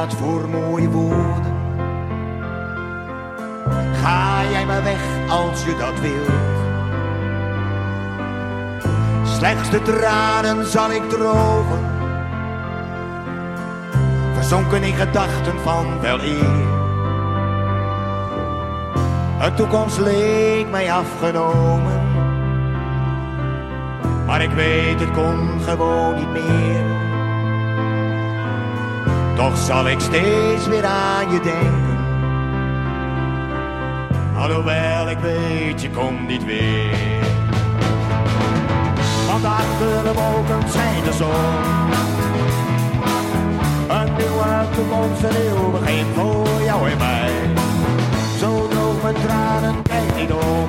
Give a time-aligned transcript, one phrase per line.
[0.00, 1.54] Laat voor mooie woorden.
[4.02, 6.28] Ga jij maar weg als je dat wilt.
[9.36, 11.84] Slechts de tranen zal ik drogen.
[14.34, 16.68] Verzonken in gedachten van wel eer.
[19.40, 22.02] Een toekomst leek mij afgenomen.
[24.26, 26.89] Maar ik weet, het kon gewoon niet meer.
[29.40, 31.98] Toch zal ik steeds weer aan je denken.
[34.36, 37.20] Alhoewel ik weet, je komt niet weer.
[39.26, 41.30] Want achter de wolken schijnt de zon.
[43.98, 47.30] Een nieuwe toekomst, een nieuw begin voor jou en mij.
[48.38, 50.68] Zo droog mijn tranen, kijk niet om.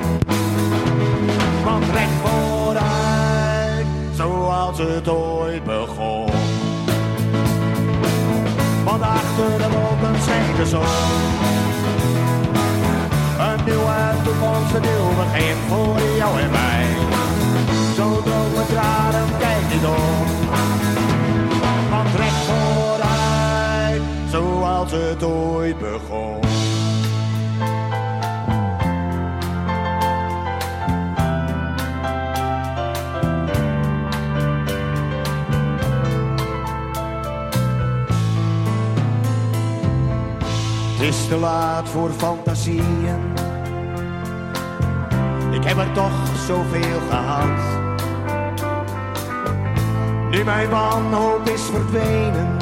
[1.64, 6.31] Want recht vooruit, zoals het ooit begon.
[10.62, 10.68] Een
[13.64, 16.86] nieuwe toekomst, een nieuw begin voor jou en mij.
[17.96, 20.26] Zo mijn tranen, kijk niet om.
[21.90, 26.41] Want recht vooruit, zoals het ooit begon.
[41.32, 43.32] Te laat voor fantasieën.
[45.50, 46.12] Ik heb er toch
[46.46, 47.58] zoveel gehad.
[50.30, 52.56] Nu mijn wanhoop is verdwenen,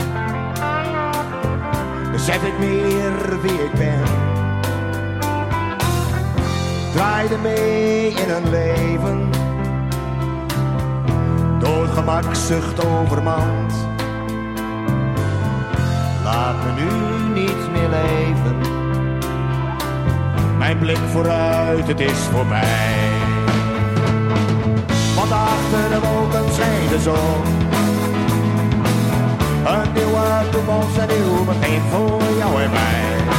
[2.12, 4.02] besef ik meer wie ik ben.
[6.92, 9.30] Draaide mee in een leven,
[11.58, 13.99] door gemakzucht overmand.
[16.30, 16.90] Laat me nu
[17.40, 18.56] niet meer leven.
[20.58, 23.08] Mijn blik vooruit, het is voorbij.
[25.16, 27.42] Want achter de wolken schijnt de zon.
[29.74, 33.34] Een nieuwe toekomst, een nieuw begin voor jou en mij.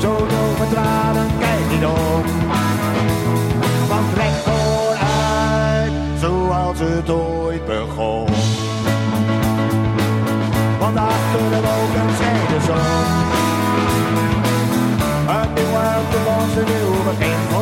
[0.00, 2.24] Zo door mijn tranen, kijk niet om.
[3.88, 8.28] Want recht vooruit, zoals het ooit begon.
[10.78, 10.98] Want
[11.36, 12.76] achter de wolken schijnt de zon.
[15.34, 17.55] Een nieuwe toekomst, een nieuw begin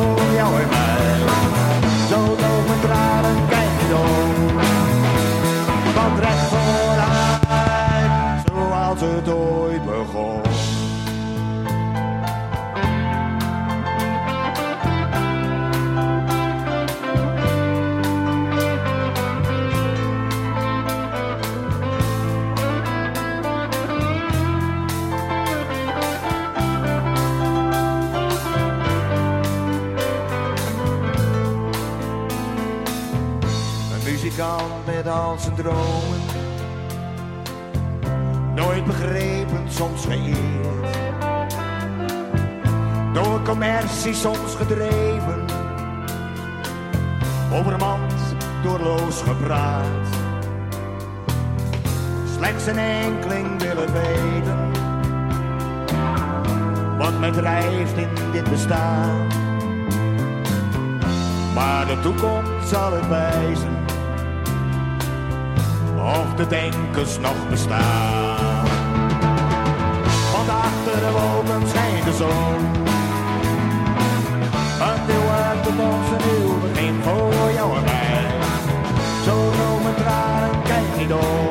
[34.95, 36.19] met al zijn dromen.
[38.55, 40.97] Nooit begrepen, soms geëerd.
[43.13, 45.45] Door commercie soms gedreven.
[47.53, 48.13] Overmand,
[48.63, 50.07] doorloos gepraat.
[52.35, 54.71] Slechts een enkeling wil het weten.
[56.97, 59.27] Wat mij drijft in dit bestaan.
[61.53, 63.84] Maar de toekomst zal het wijzen
[66.35, 68.65] de denkers nog bestaan.
[70.33, 72.55] Want achter de wolken schijnt de zon.
[74.87, 78.25] Een nieuwe toekomst, een nieuw begin voor jou en mij.
[79.25, 81.47] Zo door mijn tranen, kijk niet om.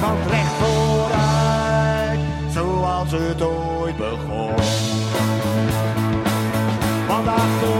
[0.00, 2.20] Want recht vooruit,
[2.52, 4.54] zoals het ooit begon.
[7.08, 7.73] Want achter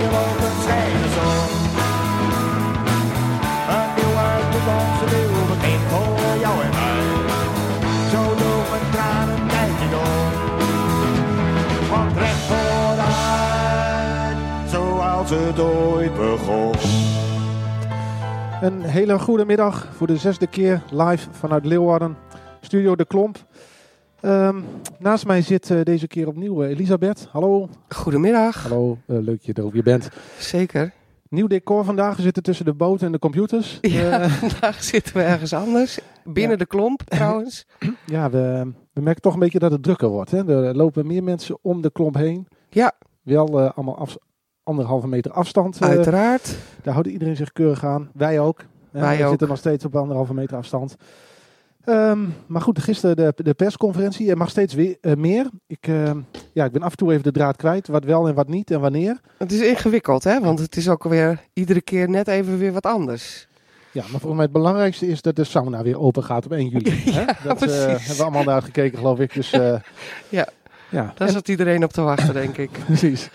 [15.34, 16.72] het ooit begon.
[18.62, 22.16] Een hele goede middag voor de zesde keer live vanuit Leeuwarden,
[22.60, 23.36] Studio De Klomp.
[24.20, 24.56] Ehm,
[24.98, 27.28] naast mij zit eh, deze keer opnieuw eh, Elisabeth.
[27.30, 27.68] Hallo.
[27.88, 28.62] Goedemiddag.
[28.62, 30.08] Hallo, eh, leuk dat je er ook weer bent.
[30.38, 30.92] Zeker.
[31.28, 32.16] Nieuw decor vandaag.
[32.16, 33.78] We zitten tussen de boot en de computers.
[33.80, 35.98] Ja, Eh, vandaag zitten we ergens anders.
[36.24, 36.56] Binnen Ja.
[36.56, 37.66] de klomp trouwens.
[38.06, 40.30] ja we, we merken toch een beetje dat het drukker wordt.
[40.30, 40.66] Hè?
[40.66, 42.46] Er lopen meer mensen om de klomp heen.
[42.70, 42.92] Ja,
[43.22, 44.16] Wel allemaal af,
[44.64, 45.78] anderhalve meter afstand.
[45.80, 46.56] eh, uiteraard.
[46.82, 48.10] daar houdt iedereen zich keurig aan.
[48.14, 48.64] Wij ook.
[48.92, 49.00] hè.
[49.00, 49.28] Wij we ook.
[49.28, 50.96] zitten nog steeds op anderhalve meter afstand.
[51.84, 54.30] Ehm, maar goed, gisteren de, de persconferentie.
[54.30, 55.46] Er mag steeds weer, eh, meer.
[55.66, 56.18] Ik, ehm,
[56.52, 57.88] ja, ik ben af en toe even de draad kwijt.
[57.88, 59.20] Wat wel en wat niet en wanneer.
[59.38, 60.40] Het is ingewikkeld, hè?
[60.40, 63.48] Want het is ook weer iedere keer net even weer wat anders.
[63.92, 66.68] Ja, maar volgens mij het belangrijkste is dat de sauna weer open gaat op 1
[66.68, 66.90] juli.
[67.12, 67.24] hè?
[67.24, 67.84] Dat eh, precies.
[68.06, 69.34] hebben we allemaal naar gekeken, geloof ik.
[69.34, 69.74] Dus, eh,
[70.28, 70.46] Ja.
[70.90, 71.12] ja.
[71.16, 72.70] Daar zat iedereen op te wachten, denk ik.
[72.86, 73.30] Precies.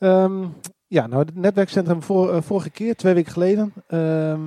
[0.00, 0.46] Ehm,
[0.86, 4.40] ja, nou, het netwerkcentrum voor, eh, vorige keer, twee weken geleden, ehm,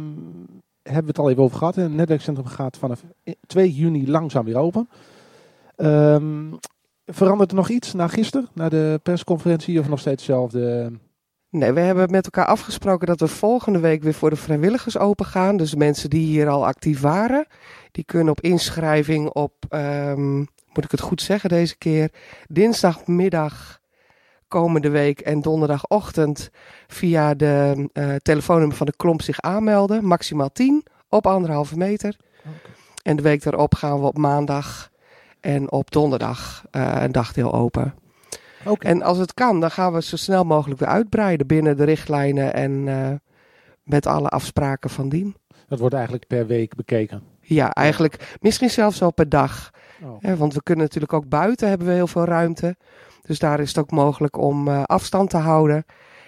[0.81, 1.75] hebben we het al even over gehad.
[1.75, 4.89] Het netwerkcentrum gaat vanaf i- 2 juni langzaam weer open.
[5.75, 6.51] Ehm,
[7.05, 10.91] verandert er nog iets na gisteren, na de persconferentie, of nog steeds hetzelfde?
[11.49, 15.25] Nee, we hebben met elkaar afgesproken dat we volgende week weer voor de vrijwilligers open
[15.25, 15.57] gaan.
[15.57, 17.45] Dus mensen die hier al actief waren,
[17.91, 19.53] die kunnen op inschrijving op,
[20.73, 22.11] moet ik het goed zeggen deze keer,
[22.47, 23.81] dinsdagmiddag
[24.53, 26.49] komende week en donderdagochtend
[26.87, 30.05] via de eh, telefoonnummer van de klomp zich aanmelden.
[30.05, 32.17] Maximaal 10 op anderhalve meter.
[33.03, 34.89] En de week daarop gaan we op maandag
[35.39, 37.93] en op donderdag eh, een dagdeel open.
[38.65, 38.87] Oké.
[38.87, 42.53] En als het kan, dan gaan we zo snel mogelijk weer uitbreiden binnen de richtlijnen
[42.53, 43.09] en eh,
[43.83, 45.35] met alle afspraken van dien.
[45.67, 47.23] Dat wordt eigenlijk per week bekeken.
[47.41, 49.71] Ja, eigenlijk misschien zelfs wel per dag.
[50.03, 50.33] Oh.
[50.37, 52.75] Want we kunnen natuurlijk ook buiten hebben we heel veel ruimte.
[53.23, 55.85] Dus daar is het ook mogelijk om eh, afstand te houden.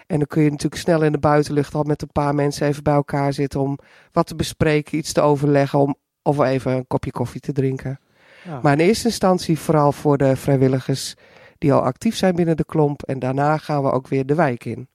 [0.07, 2.83] En dan kun je natuurlijk snel in de buitenlucht al met een paar mensen even
[2.83, 3.77] bij elkaar zitten om
[4.11, 7.99] wat te bespreken, iets te overleggen om, of even een kopje koffie te drinken.
[8.43, 8.59] Ja.
[8.61, 11.15] Maar in eerste instantie vooral voor de vrijwilligers
[11.57, 13.03] die al actief zijn binnen de klomp.
[13.03, 14.87] En daarna gaan we ook weer de wijk in.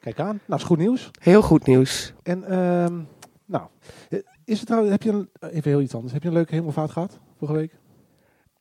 [0.00, 1.10] Kijk aan, nou, dat is goed nieuws.
[1.20, 2.14] Heel goed nieuws.
[2.22, 3.00] En, ehm,
[3.44, 3.64] nou,
[4.08, 6.12] eh, is het trouwens, heb je een, even heel iets anders.
[6.12, 7.74] Heb je een leuke hemelvaart gehad vorige week?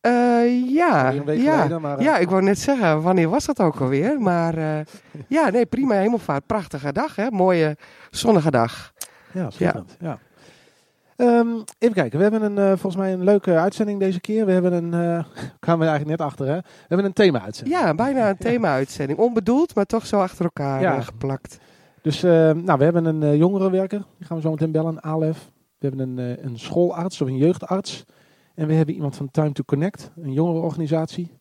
[0.06, 1.12] Eh, ja, ja.
[1.12, 4.22] geleden, maar, eh, ja, ik wou net zeggen, wanneer was dat ook alweer?
[4.22, 4.86] Maar eh,
[5.28, 6.46] ja, nee, prima hemelvaart.
[6.46, 7.32] Prachtige dag, hè?
[7.32, 7.78] Mooie
[8.10, 8.94] zonnige dag.
[9.32, 9.98] Ja, schitterend.
[10.00, 10.18] Ja.
[11.16, 11.48] Ehm,
[11.78, 14.46] even kijken, we hebben een, volgens mij een leuke uitzending deze keer.
[14.46, 14.90] We hebben een,
[15.60, 16.56] kwamen we eigenlijk net achter hè.
[16.56, 17.78] We hebben een thema-uitzending.
[17.80, 19.20] Ja, bijna een thema-uitzending.
[19.20, 21.02] Onbedoeld, maar toch zo achter elkaar Ja.
[21.02, 21.58] geplakt.
[22.02, 25.52] Dus eh, nou, we hebben een jongerenwerker, die gaan we zo meteen bellen, Alef.
[25.80, 28.06] We hebben een, een schoolarts of een jeugdarts.
[28.56, 31.32] En we hebben iemand van Time to Connect, een jongerenorganisatie.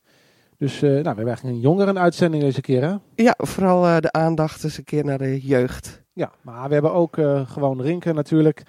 [0.59, 2.95] Dus eh, nou, we hebben eigenlijk een jongerenuitzending deze keer hè.
[3.15, 6.03] Ja, vooral eh, de aandacht eens een keer naar de jeugd.
[6.13, 8.63] Ja, maar we hebben ook eh, gewoon Rinken natuurlijk.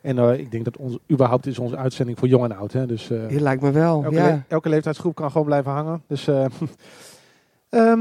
[0.00, 2.72] En ik denk dat ons, überhaupt is onze uitzending voor jong en oud.
[2.72, 2.86] Hè?
[2.86, 4.26] Dus Je lijkt me wel, elke, ja.
[4.26, 6.02] le- elke leeftijdsgroep kan gewoon blijven hangen.
[6.06, 6.44] Dus eh,
[7.68, 8.00] ehm,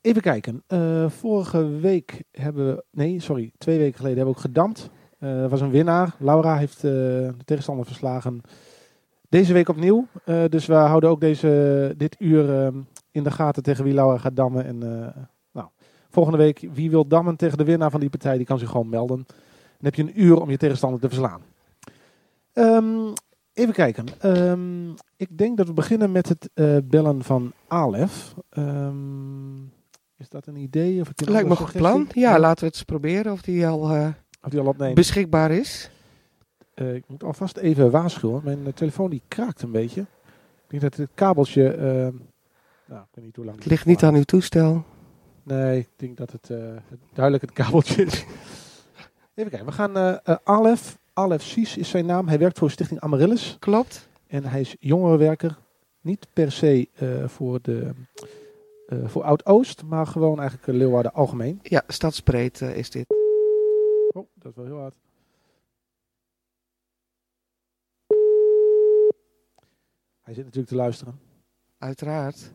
[0.00, 0.62] even kijken.
[1.10, 4.90] Vorige week hebben we, nee sorry, twee weken geleden hebben we ook gedampt.
[5.18, 6.14] Er was een winnaar.
[6.18, 8.40] Laura heeft de tegenstander verslagen.
[9.30, 10.06] Deze week opnieuw.
[10.24, 12.76] Eh, dus we houden ook deze, dit uur ehm,
[13.10, 14.64] in de gaten tegen wie Laura gaat dammen.
[14.64, 15.22] En eh,
[15.52, 15.68] nou,
[16.08, 18.88] volgende week, wie wil dammen tegen de winnaar van die partij, die kan zich gewoon
[18.88, 19.16] melden.
[19.26, 19.36] Dan
[19.80, 21.40] heb je een uur om je tegenstander te verslaan.
[22.52, 23.12] Ehm,
[23.52, 24.04] even kijken.
[24.18, 28.34] Ehm, ik denk dat we beginnen met het eh, bellen van Alef.
[30.16, 31.00] Is dat een idee?
[31.00, 32.08] Of Lijkt me een goed plan.
[32.12, 33.80] Ja, laten we het eens proberen of die al
[34.42, 34.94] Of die al opneemt.
[34.94, 35.90] beschikbaar is.
[36.80, 38.40] Eh, ik moet alvast even waarschuwen.
[38.44, 40.00] Mijn eh, telefoon die kraakt een beetje.
[40.00, 41.70] Ik denk dat het kabeltje...
[41.70, 42.14] ehm,
[42.86, 43.56] nou, ik weet niet hoe lang...
[43.56, 44.84] Het ligt niet aan uw toestel.
[45.42, 46.58] Nee, ik denk dat het, eh,
[47.12, 48.14] duidelijk het kabeltje is.
[49.34, 50.98] Even kijken, we gaan Alef.
[51.12, 52.28] Alef Sies is zijn naam.
[52.28, 53.56] Hij werkt voor Stichting Amaryllis.
[53.58, 54.08] Klopt.
[54.26, 55.58] En hij is jongerenwerker.
[56.00, 56.88] Niet per se
[57.26, 57.90] voor, de,
[59.04, 61.58] voor Oud-Oost, maar gewoon eigenlijk Leeuwarden algemeen.
[61.62, 63.06] Ja, stadsbreed is dit.
[64.12, 64.94] Oh, dat is wel heel hard.
[70.30, 71.20] Hij zit natuurlijk te luisteren.
[71.78, 72.52] Uiteraard.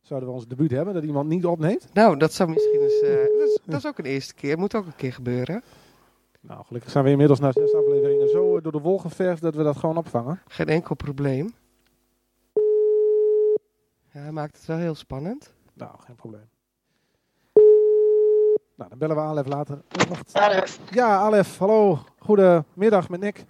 [0.00, 1.88] Zouden we ons debuut hebben dat iemand niet opneemt?
[1.92, 3.00] Nou, dat zou misschien eens...
[3.00, 4.58] eh, dat, is, dat is ook een eerste keer.
[4.58, 5.62] Moet ook een keer gebeuren.
[6.40, 9.62] Nou, gelukkig zijn we inmiddels na zes afleveringen zo door de wol geverfd dat we
[9.62, 10.40] dat gewoon opvangen.
[10.46, 11.54] Geen enkel probleem.
[14.12, 15.52] Ja, hij maakt het wel heel spannend.
[15.72, 16.48] Nou, geen probleem.
[18.74, 19.82] Nou, dan bellen we Alef later.
[20.90, 21.98] Ja, Alef, hallo.
[22.18, 23.44] Goedemiddag met Nick.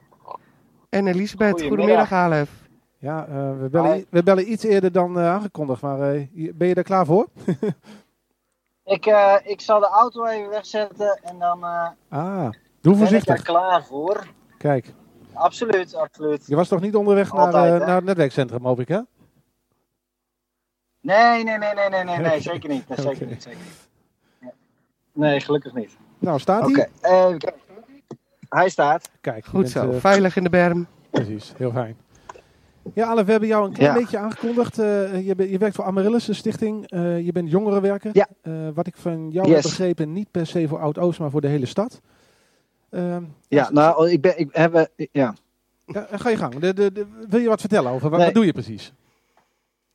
[0.97, 1.79] En Elisabeth, Goedemiddag.
[1.79, 2.51] goedemiddag Alef.
[2.99, 6.69] Ja, eh, we, bellen, we bellen iets eerder dan eh, aangekondigd, maar eh, je- ben
[6.69, 7.27] je er klaar voor?
[8.85, 12.85] Ik, eh, ik zal de auto even wegzetten en dan eh Ah, doe ben ik
[12.93, 13.43] er voorzichtig.
[13.43, 14.27] klaar voor.
[14.59, 14.93] Kijk,
[15.33, 16.47] Absoluut, absoluut.
[16.47, 19.01] je was toch niet onderweg naar, Altijd, eh, naar het netwerkcentrum, hoop ik, hè?
[21.01, 22.89] Nee, nee, nee, nee, nee, nee, nee zeker niet.
[22.89, 23.25] Nee, zeker Oké.
[23.25, 23.89] niet, zeker niet.
[25.13, 25.97] Nee, gelukkig niet.
[26.19, 27.13] Nou, staat Oké, hij?
[27.27, 27.61] even kijken.
[28.49, 29.11] Hij staat.
[29.21, 30.87] Kijk, Goed bent, zo, eh, veilig in de berm.
[31.11, 31.97] precies, heel fijn.
[32.95, 33.99] Ja, Alef, we hebben jou een klein Ja.
[33.99, 34.79] beetje aangekondigd.
[34.79, 36.91] Eh, je, je werkt voor Amaryllis, een stichting.
[36.91, 38.11] Eh, je bent jongerenwerker.
[38.13, 38.27] Ja.
[38.43, 39.55] Eh, wat ik van jou Yes.
[39.55, 42.01] heb begrepen, niet per se voor Oud-Oost, maar voor de hele stad.
[42.91, 45.35] Ehm, Ja, nou, ik ben, ik, hebben, ja.
[45.87, 46.55] ja, ga je gang.
[46.59, 48.27] De, de, de- wil je wat vertellen over wat, Nee.
[48.27, 48.93] wat doe je precies?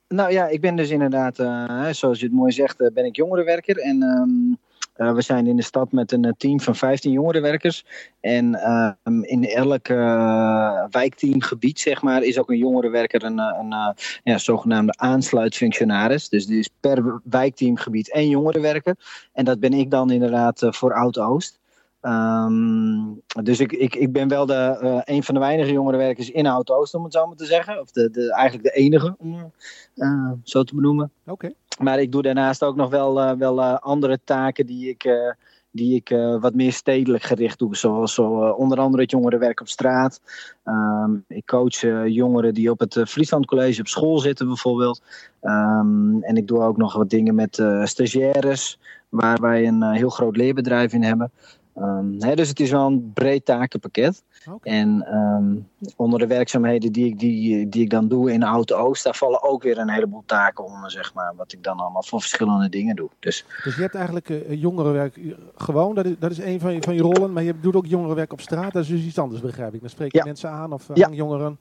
[0.08, 3.16] Nou ja, ik ben dus inderdaad, eh, hè, zoals je het mooi zegt, ben ik
[3.16, 3.76] jongerenwerker.
[3.78, 4.54] En ehm,
[4.92, 7.84] eh, we zijn in de stad met een eh, team van 15 jongerenwerkers.
[8.20, 14.38] En ehm, in elk eh, wijkteamgebied, zeg maar, is ook een jongerenwerker een, een, ja,
[14.38, 16.28] zogenaamde aansluitfunctionaris.
[16.28, 18.96] Dus die is per wijkteamgebied één jongerenwerker.
[19.32, 21.60] En dat ben ik dan inderdaad voor Oud-Oost.
[22.00, 26.94] Ehm, dus ik, ik, ik ben wel de, een van de weinige jongerenwerkers in Oud-Oost,
[26.94, 27.80] om het zo maar te zeggen.
[27.80, 29.52] Of de, de, eigenlijk de enige, om
[29.94, 31.12] eh, zo te benoemen.
[31.26, 31.52] Oké.
[31.82, 35.30] Maar ik doe daarnaast ook nog wel, eh, wel eh, andere taken die ik, eh,
[35.70, 36.08] die ik
[36.40, 37.76] wat meer stedelijk gericht doe.
[37.76, 40.20] Zoals zo, onder andere het jongerenwerk op straat.
[40.64, 45.02] Ehm, ik coach jongeren die op het Friesland College op school zitten bijvoorbeeld.
[45.40, 48.78] Ehm, en ik doe ook nog wat dingen met stagiaires.
[49.08, 51.30] Waar wij een heel groot leerbedrijf in hebben.
[51.74, 54.22] Ehm, hè, dus het is wel een breed takenpakket.
[54.62, 55.54] En ehm,
[55.96, 59.62] onder de werkzaamheden die ik, die, die ik dan doe in Oud-Oost, daar vallen ook
[59.62, 61.32] weer een heleboel taken onder, zeg maar.
[61.36, 63.08] Wat ik dan allemaal voor verschillende dingen doe.
[63.20, 66.74] Dus Dus je hebt eigenlijk eh, jongerenwerk eh, gewoon, dat is, dat is een van
[66.74, 67.32] je, van je rollen.
[67.32, 68.72] Maar je doet ook jongerenwerk op straat.
[68.72, 69.80] Dat is dus iets anders, begrijp ik.
[69.80, 70.24] Dan spreek je Ja.
[70.24, 71.08] mensen aan of uh, Ja.
[71.10, 71.58] jongeren.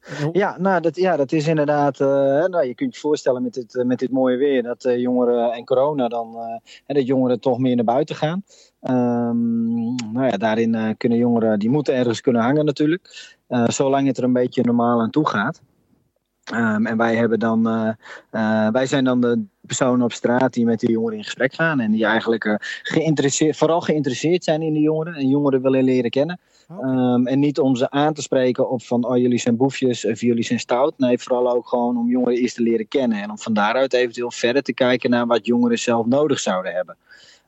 [0.00, 2.00] En ja, nou, dat, ja, dat is inderdaad.
[2.00, 2.06] eh,
[2.44, 5.52] nou, je kunt je voorstellen met dit, eh, met dit mooie weer dat eh, jongeren
[5.52, 6.36] en corona dan.
[6.86, 8.44] hè, dat jongeren toch meer naar buiten gaan.
[8.80, 11.58] Ehm, nou ja, daarin kunnen jongeren.
[11.58, 13.38] die moeten ergens kunnen hangen natuurlijk.
[13.66, 15.62] zolang het er een beetje normaal aan toe gaat.
[16.44, 17.62] Ehm, en wij, hebben dan,
[18.72, 21.80] wij zijn dan de personen op straat die met die jongeren in gesprek gaan.
[21.80, 25.14] En die eigenlijk geïnteresseerd, vooral geïnteresseerd zijn in de jongeren.
[25.14, 26.40] En jongeren willen leren kennen.
[26.78, 30.20] Ehm, en niet om ze aan te spreken op van, oh jullie zijn boefjes of
[30.20, 30.98] jullie zijn stout.
[30.98, 33.22] Nee, vooral ook gewoon om jongeren eerst te leren kennen.
[33.22, 36.96] En om van daaruit eventueel verder te kijken naar wat jongeren zelf nodig zouden hebben.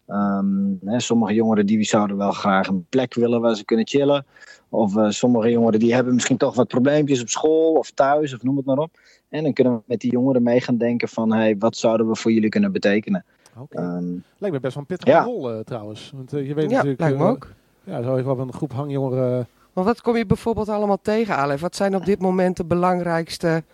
[0.06, 4.26] Ehm, hè, sommige jongeren die zouden wel graag een plek willen waar ze kunnen chillen.
[4.68, 8.42] Of eh, sommige jongeren die hebben misschien toch wat probleempjes op school of thuis of
[8.42, 8.90] noem het maar op.
[9.28, 12.16] En dan kunnen we met die jongeren mee gaan denken van, hey, wat zouden we
[12.16, 13.24] voor jullie kunnen betekenen?
[13.58, 13.76] Oké.
[13.76, 14.04] Ehm,
[14.38, 15.22] Lijkt me best wel een pittige ja.
[15.22, 16.12] rol eh, trouwens.
[16.14, 17.00] Want eh, je weet Ja, natuurlijk...
[17.00, 17.48] lijkt me ook.
[17.84, 19.46] Ja, zo wel een groep hangjongeren...
[19.72, 21.60] Maar wat kom je bijvoorbeeld allemaal tegen, Alef?
[21.60, 23.64] Wat zijn op dit moment de belangrijkste,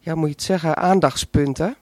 [0.00, 1.76] ja, moet je het zeggen, aandachtspunten?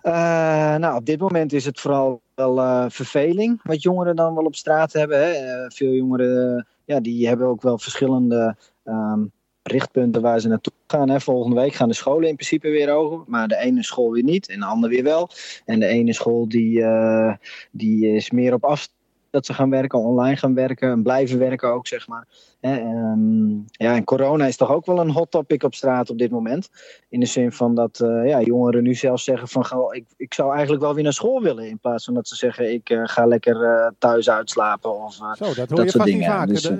[0.00, 4.44] Eh, nou, op dit moment is het vooral wel eh, verveling, wat jongeren dan wel
[4.44, 5.18] op straat hebben.
[5.18, 5.30] Hè.
[5.30, 9.24] Eh, veel jongeren, eh, ja, die hebben ook wel verschillende ehm,
[9.62, 11.08] richtpunten waar ze naartoe gaan.
[11.08, 11.20] Hè.
[11.20, 14.48] Volgende week gaan de scholen in principe weer open, maar de ene school weer niet
[14.48, 15.30] en de andere weer wel.
[15.64, 17.34] En de ene school die, eh,
[17.70, 18.93] die is meer op afstand
[19.34, 22.26] dat ze gaan werken, online gaan werken en blijven werken ook, zeg maar.
[22.60, 26.18] Hè, ehm, ja, en corona is toch ook wel een hot topic op straat op
[26.18, 26.70] dit moment.
[27.08, 30.34] In de zin van dat eh, ja, jongeren nu zelfs zeggen van goh, ik, ik
[30.34, 31.68] zou eigenlijk wel weer naar school willen.
[31.68, 35.02] In plaats van dat ze zeggen ik eh, ga lekker eh, thuis uitslapen.
[35.04, 36.48] Of, Zo, dat hoor dat je soort dingen, vaak.
[36.48, 36.70] dus,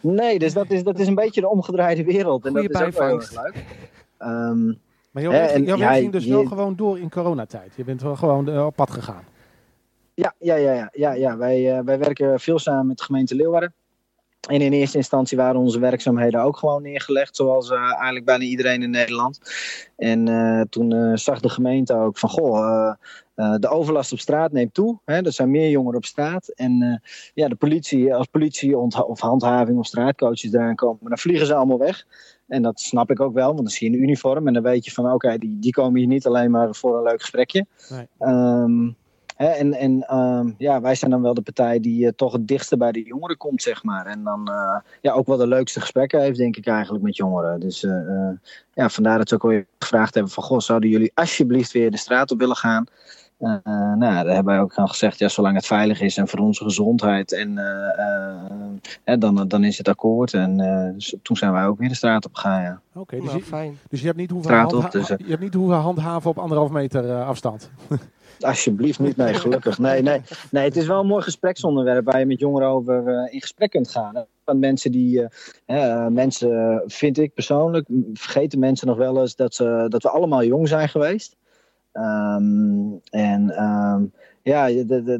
[0.00, 2.44] nee, dus dat is, dat is een beetje de omgedraaide wereld.
[2.44, 3.44] En Goeie dat is ook wel heel bijvangst.
[3.46, 3.64] erg leuk.
[4.18, 4.66] Ehm,
[5.10, 5.50] maar jouw werk,
[5.94, 7.72] ging dus je- wel gewoon door in coronatijd.
[7.76, 9.22] Je bent wel gewoon op pad gegaan.
[10.14, 11.36] Ja, ja, ja, ja, ja, ja.
[11.36, 13.74] Wij, eh, wij werken veel samen met de gemeente Leeuwarden.
[14.48, 18.82] En in eerste instantie waren onze werkzaamheden ook gewoon neergelegd, zoals eh, eigenlijk bijna iedereen
[18.82, 19.40] in Nederland.
[19.96, 22.94] En eh, toen zag de gemeente ook van, goh,
[23.34, 24.98] de overlast op straat neemt toe.
[25.04, 25.24] Hè?
[25.24, 26.48] Er zijn meer jongeren op straat.
[26.48, 27.02] En
[27.34, 31.78] ja, de politie, als politie of handhaving of straatcoaches eraan komen, dan vliegen ze allemaal
[31.78, 32.06] weg.
[32.48, 34.84] En dat snap ik ook wel, want dan zie je een uniform en dan weet
[34.84, 37.66] je van, oké, die, die komen hier niet alleen maar voor een leuk gesprekje.
[37.90, 38.08] Nee.
[38.18, 38.88] Ehm,
[39.36, 42.48] Hè, en en ehm, ja, wij zijn dan wel de partij die eh, toch het
[42.48, 44.06] dichtste bij de jongeren komt, zeg maar.
[44.06, 47.60] En dan eh, ja, ook wel de leukste gesprekken heeft, denk ik eigenlijk, met jongeren.
[47.60, 48.32] Dus eh, eh,
[48.74, 50.42] ja, vandaar dat ze ook weer gevraagd hebben van...
[50.42, 52.86] Goh, zouden jullie alsjeblieft weer de straat op willen gaan?
[53.42, 56.28] Eh, eh, nou, daar hebben wij ook gaan gezegd, ja, zolang het veilig is en
[56.28, 58.36] voor onze gezondheid, en, eh, eh,
[59.04, 60.34] hè, dan, dan is het akkoord.
[60.34, 62.80] En eh, dus toen zijn wij ook weer de straat op gegaan, ja.
[62.94, 63.78] Oké, dus, nou, je, fijn.
[63.88, 66.70] dus je hebt niet hoeven, op, handha- dus, je hebt niet hoeven handhaven op anderhalf
[66.70, 67.70] meter afstand.
[68.44, 69.78] Alsjeblieft niet, nee, gelukkig.
[69.78, 70.20] Nee, nee,
[70.50, 73.70] nee, het is wel een mooi gespreksonderwerp waar je met jongeren over eh, in gesprek
[73.70, 74.26] kunt gaan.
[74.44, 75.28] Van mensen die,
[75.66, 80.44] eh, mensen, vind ik persoonlijk, vergeten mensen nog wel eens dat, ze, dat we allemaal
[80.44, 81.36] jong zijn geweest.
[81.92, 84.02] Ehm, en ehm,
[84.42, 84.70] ja,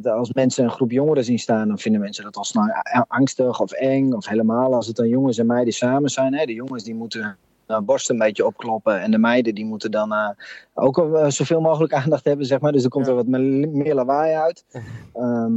[0.03, 2.65] als mensen een groep jongeren zien staan, dan vinden mensen dat al snel
[2.95, 4.13] a- angstig of eng.
[4.13, 6.35] Of helemaal als het dan jongens en meiden samen zijn.
[6.35, 6.45] Hè.
[6.45, 7.37] De jongens die moeten
[7.85, 9.01] borst een beetje opkloppen.
[9.01, 10.29] En de meiden die moeten dan eh,
[10.75, 12.73] ook eh, zoveel mogelijk aandacht hebben, zeg maar.
[12.73, 13.11] Dus er komt Ja.
[13.11, 14.65] er wat me- meer lawaai uit.
[15.15, 15.53] Ehm,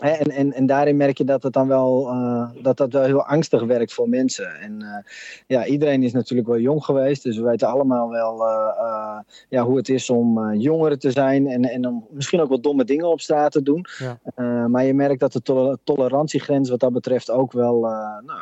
[0.00, 3.24] En, en, en daarin merk je dat het dan wel, eh, dat dat wel heel
[3.26, 4.60] angstig werkt voor mensen.
[4.60, 5.12] En eh,
[5.46, 9.18] ja, iedereen is natuurlijk wel jong geweest, dus we weten allemaal wel eh, eh,
[9.48, 12.62] ja, hoe het is om eh, jongeren te zijn en, en om misschien ook wat
[12.62, 13.86] domme dingen op straat te doen.
[13.98, 14.18] Ja.
[14.34, 17.92] Eh, maar je merkt dat de tole- tolerantiegrens wat dat betreft ook wel eh,
[18.26, 18.40] nou,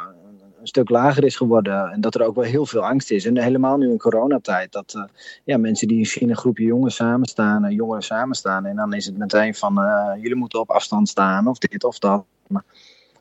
[0.65, 1.91] een, stuk lager is geworden.
[1.91, 3.27] En dat er ook wel heel veel angst is.
[3.27, 4.73] En helemaal nu in coronatijd.
[4.73, 5.03] Dat eh,
[5.45, 8.67] ja, mensen die zien een groepje jongens samenstaan, eh, jongeren samenstaan.
[8.67, 11.99] En dan is het meteen van eh, jullie moeten op afstand staan of dit of
[11.99, 12.25] dat.
[12.47, 12.65] Maar,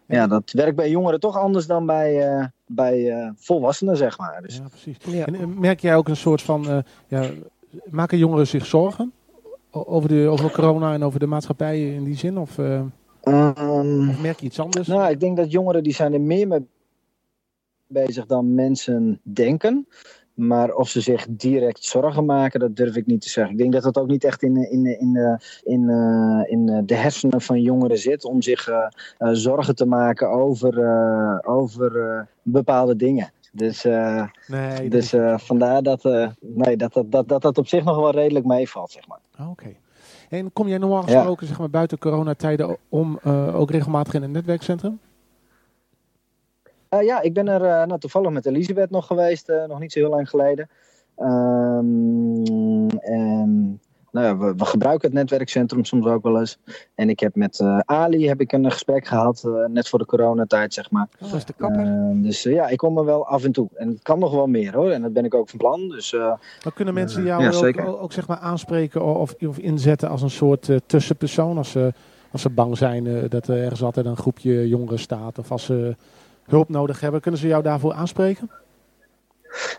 [0.05, 4.41] ja, dat werkt bij jongeren toch anders dan bij, eh, bij eh, volwassenen, zeg maar.
[4.41, 4.97] Dus, Ja, precies.
[5.05, 5.25] Ja.
[5.25, 7.29] En merk jij ook een soort van, eh, ja,
[7.89, 9.11] maken jongeren zich zorgen
[9.71, 12.37] over, de, over corona en over de maatschappij in die zin?
[12.37, 12.81] Of, eh,
[13.21, 14.87] ehm, of merk je iets anders?
[14.87, 16.67] Nou, ik denk dat jongeren die zijn er meer mee
[17.93, 19.87] bezig dan mensen denken.
[20.33, 23.53] Maar of ze zich direct zorgen maken, dat durf ik niet te zeggen.
[23.53, 26.95] Ik denk dat dat ook niet echt in, in, in, de- in, eh, in de
[26.95, 28.85] hersenen van jongeren zit om zich eh,
[29.17, 33.31] eh, zorgen te maken over, eh, over eh, bepaalde dingen.
[33.51, 37.67] Dus, eh, nee, dus eh, vandaar dat, eh, nee, dat, dat, dat, dat dat op
[37.67, 39.19] zich nog wel redelijk meevalt, zeg maar.
[39.35, 39.73] Ah, Oké.
[40.29, 41.13] En kom jij normaal Ja.
[41.13, 44.99] gesproken, zeg maar, buiten coronatijden om eh, ook regelmatig in een netwerkcentrum?
[46.93, 49.91] Eh, ja, ik ben er eh, nou, toevallig met Elisabeth nog geweest, eh, nog niet
[49.91, 50.69] zo heel lang geleden.
[51.15, 53.79] Ehm, en
[54.13, 56.57] nou ja, we, we gebruiken het netwerkcentrum soms ook wel eens.
[56.95, 60.73] En ik heb met Ali heb ik een gesprek gehad, eh, net voor de coronatijd,
[60.73, 61.07] zeg maar.
[61.19, 61.85] Dat is de kapper.
[61.85, 63.67] Ehm, dus eh, ja, ik kom er wel af en toe.
[63.75, 65.89] En het kan nog wel meer hoor, en dat ben ik ook van plan.
[65.89, 69.57] Dus eh, Dan kunnen mensen jou ja, ook, ook, ook, zeg maar aanspreken of, of
[69.57, 71.57] inzetten als een soort eh, tussenpersoon.
[71.57, 71.93] Als ze,
[72.31, 75.39] als ze bang zijn eh, dat er ergens altijd een groepje jongeren staat.
[75.39, 75.95] Of als ze
[76.45, 77.21] hulp nodig hebben.
[77.21, 78.49] Kunnen ze jou daarvoor aanspreken?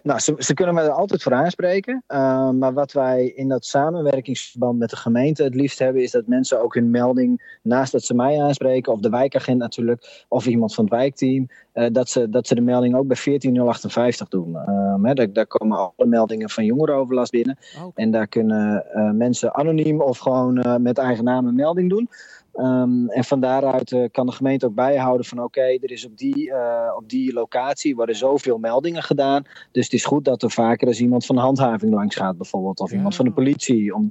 [0.02, 2.04] Nou, ze, ze kunnen me er altijd voor aanspreken.
[2.08, 6.26] Uh, maar wat wij in dat samenwerkingsverband met de gemeente het liefst hebben, is dat
[6.26, 10.74] mensen ook hun melding, naast dat ze mij aanspreken, of de wijkagent natuurlijk, of iemand
[10.74, 14.56] van het wijkteam, uh, dat, ze, dat ze de melding ook bij 14058 doen.
[14.68, 17.58] Um, hè, daar, daar, komen alle meldingen van jongerenoverlast binnen.
[17.76, 22.08] Oh, En daar kunnen uh, mensen anoniem of gewoon met eigen naam een melding doen.
[22.56, 26.06] Um, en van daaruit uh, kan de gemeente ook bijhouden van oké, okay, er is
[26.06, 29.42] op die, uh, op die locatie worden zoveel meldingen gedaan.
[29.72, 32.80] Dus het is goed dat er vaker eens iemand van de handhaving langs gaat bijvoorbeeld.
[32.80, 32.96] Of ja.
[32.96, 33.94] iemand van de politie.
[33.94, 34.10] Om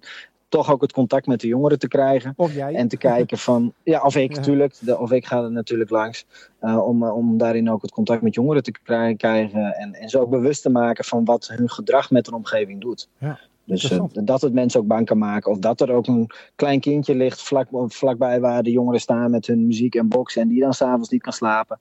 [0.49, 2.33] toch ook het contact met de jongeren te krijgen.
[2.35, 2.75] Of jij.
[2.75, 4.73] En te kijken van, ja of ik natuurlijk.
[4.79, 4.95] Ja.
[4.95, 6.25] Of ik ga er natuurlijk langs.
[6.61, 8.71] Uh, om, om daarin ook het contact met jongeren te
[9.17, 9.75] krijgen.
[9.75, 13.07] En, en zo ook bewust te maken van wat hun gedrag met een omgeving doet.
[13.17, 13.39] Ja.
[13.65, 15.51] Dus uh, dat het mensen ook bang kan maken.
[15.51, 19.47] Of dat er ook een klein kindje ligt vlak, vlakbij waar de jongeren staan met
[19.47, 20.41] hun muziek en boksen.
[20.41, 21.79] En die dan s'avonds niet kan slapen.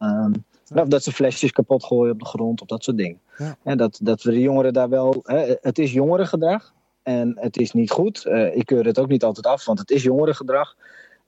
[0.00, 0.44] Um.
[0.74, 3.18] Of dat ze flesjes kapot gooien op de grond of dat soort dingen.
[3.36, 3.56] Ja.
[3.62, 5.20] En dat, dat we de jongeren daar wel.
[5.22, 6.74] Hè, het is jongerengedrag.
[7.02, 8.24] En het is niet goed.
[8.26, 10.76] Uh, ik keur het ook niet altijd af, want het is jongerengedrag.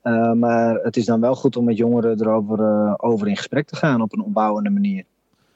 [0.03, 3.67] Uh, maar het is dan wel goed om met jongeren erover uh, over in gesprek
[3.67, 5.05] te gaan op een opbouwende manier.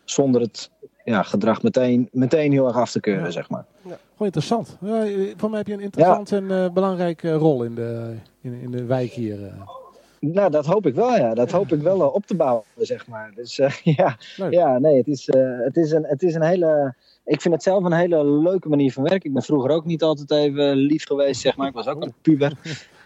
[0.05, 0.71] Zonder het
[1.07, 3.31] ja, gedrag meteen, meteen heel erg af te keuren, ja.
[3.31, 3.65] zeg maar.
[3.83, 3.91] Ja.
[3.91, 4.77] Gewoon interessant.
[4.81, 6.37] Ja, voor mij heb je een interessant ja.
[6.37, 9.41] en uh, belangrijke rol in de, in, in de wijk hier.
[9.41, 9.53] Uh.
[10.21, 11.35] Nou, dat hoop ik wel, ja.
[11.35, 13.33] Dat hoop ik wel uh, op te bouwen, zeg maar.
[13.35, 14.17] Dus uh, ja,
[14.51, 16.95] ja, nee, het is, uh, het, is een, het is een hele...
[17.25, 19.29] Ik vind het zelf een hele leuke manier van werken.
[19.29, 21.69] Ik ben vroeger ook niet altijd even lief geweest, zeg maar.
[21.69, 22.53] Ik was ook een puber.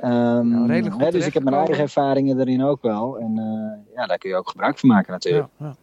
[0.04, 3.18] Um, nou, hè, dus ik heb mijn eigen ervaringen erin ook wel.
[3.18, 5.48] En uh, ja, daar kun je ook gebruik van maken natuurlijk.
[5.56, 5.74] Ja, ja.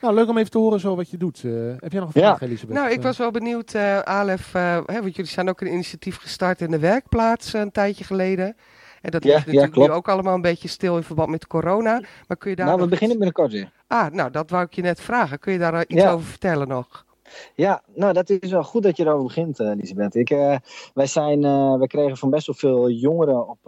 [0.00, 1.42] Nou, leuk om even te horen zo wat je doet.
[1.42, 2.40] Uh, heb jij nog een vraag.
[2.40, 2.76] Elisabeth?
[2.76, 6.16] Nou, ik was wel benieuwd, uh, Alef, uh, hè, want jullie zijn ook een initiatief
[6.16, 8.56] gestart in de werkplaats een tijdje geleden.
[9.02, 11.46] En dat ja, ligt natuurlijk ja, nu ook allemaal een beetje stil in verband met
[11.46, 12.02] corona.
[12.28, 13.72] Maar kun je daar nou, we beginnen binnenkort weer.
[13.86, 15.38] Ah, nou, dat wou ik je net vragen.
[15.38, 16.10] Kun je daar iets ja.
[16.12, 17.06] over vertellen nog?
[17.54, 20.14] Ja, nou dat is wel goed dat je erover begint, Elisabeth.
[20.14, 20.56] Ik, uh,
[20.94, 23.58] wij, zijn, uh, wij kregen van best wel veel jongeren op,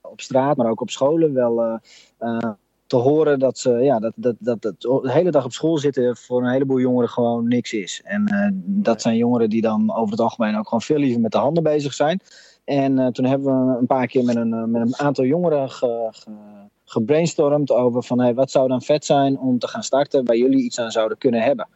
[0.00, 1.80] op straat, maar ook op scholen wel
[2.86, 6.16] te horen dat ze ja, dat, dat, dat, dat de hele dag op school zitten
[6.16, 8.00] voor een heleboel jongeren gewoon niks is.
[8.04, 11.32] En uh, dat zijn jongeren die dan over het algemeen ook gewoon veel liever met
[11.32, 12.20] de handen bezig zijn.
[12.64, 16.08] En uh, toen hebben we een paar keer met een, met een aantal jongeren ge,
[16.10, 16.30] ge,
[16.84, 20.64] gebrainstormd over van hey, wat zou dan vet zijn om te gaan starten waar jullie
[20.64, 21.68] iets aan zouden kunnen hebben.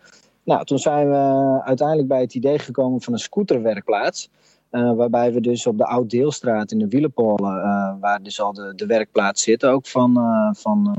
[0.44, 4.31] Nou, toen zijn we uiteindelijk bij het idee gekomen van een scooterwerkplaats.
[4.70, 8.72] Uh, waarbij we dus op de Oud-Deelstraat in de Wielenpolen, uh, waar dus al de,
[8.76, 10.96] de werkplaats zit, ook van, uh, van,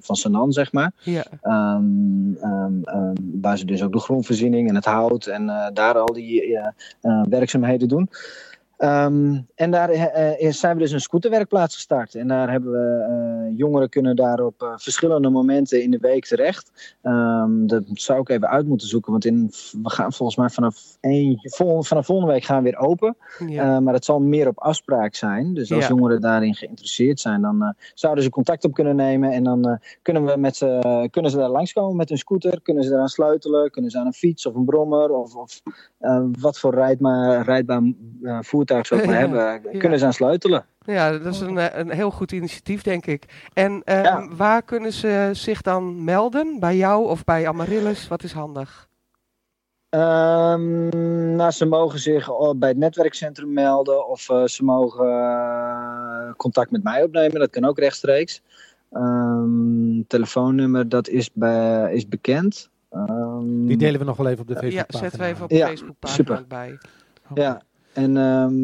[0.00, 0.92] van Sanan, zeg maar.
[1.02, 1.24] Ja.
[1.42, 6.12] Um, um, um, waar ze dus ook de groenvoorziening en het hout en daar al
[6.12, 6.58] die
[7.28, 8.08] werkzaamheden doen.
[8.82, 12.14] Ehm, en daar eh, zijn we dus een scooterwerkplaats gestart.
[12.14, 16.96] En daar hebben we eh, jongeren kunnen daar op verschillende momenten in de week terecht.
[17.02, 20.98] Ehm, dat zou ik even uit moeten zoeken, want in, we gaan volgens mij vanaf,
[21.42, 23.16] vol, vanaf volgende week gaan we weer open.
[23.46, 23.76] Ja.
[23.76, 25.54] Eh, maar het zal meer op afspraak zijn.
[25.54, 25.88] Dus als Ja.
[25.88, 29.30] jongeren daarin geïnteresseerd zijn, dan zouden ze contact op kunnen nemen.
[29.30, 32.62] En dan kunnen, we met ze, kunnen ze daar langskomen met hun scooter.
[32.62, 33.70] Kunnen ze eraan sleutelen.
[33.70, 35.10] Kunnen ze aan een fiets of een brommer.
[35.10, 35.62] Of, of
[36.40, 37.82] wat voor rijdbaar, rijdbaar
[38.22, 38.38] eh,
[38.72, 39.72] voertuig ze ook maar Ja, hebben.
[39.72, 39.78] ja.
[39.78, 40.64] Kunnen ze aan sleutelen.
[40.84, 43.48] Ja, dat is een, eh, een heel goed initiatief, denk ik.
[43.52, 44.28] En eh, Ja.
[44.36, 46.56] waar kunnen ze zich dan melden?
[46.60, 48.08] Bij jou of bij Amaryllis?
[48.08, 48.90] Wat is handig?
[49.88, 50.88] Ehm,
[51.36, 54.08] nou, ze mogen zich bij het netwerkcentrum melden.
[54.08, 57.40] Of eh, ze mogen eh, contact met mij opnemen.
[57.40, 58.42] Dat kan ook rechtstreeks.
[58.90, 62.70] Ehm, telefoonnummer, dat is, bij, is bekend.
[62.90, 64.92] Ehm, Die delen we nog wel even op de ja, Facebook.
[65.02, 66.44] zetten we even op de Ja, Facebookpagina super.
[66.48, 66.78] bij.
[67.34, 68.62] Ja, en ehm,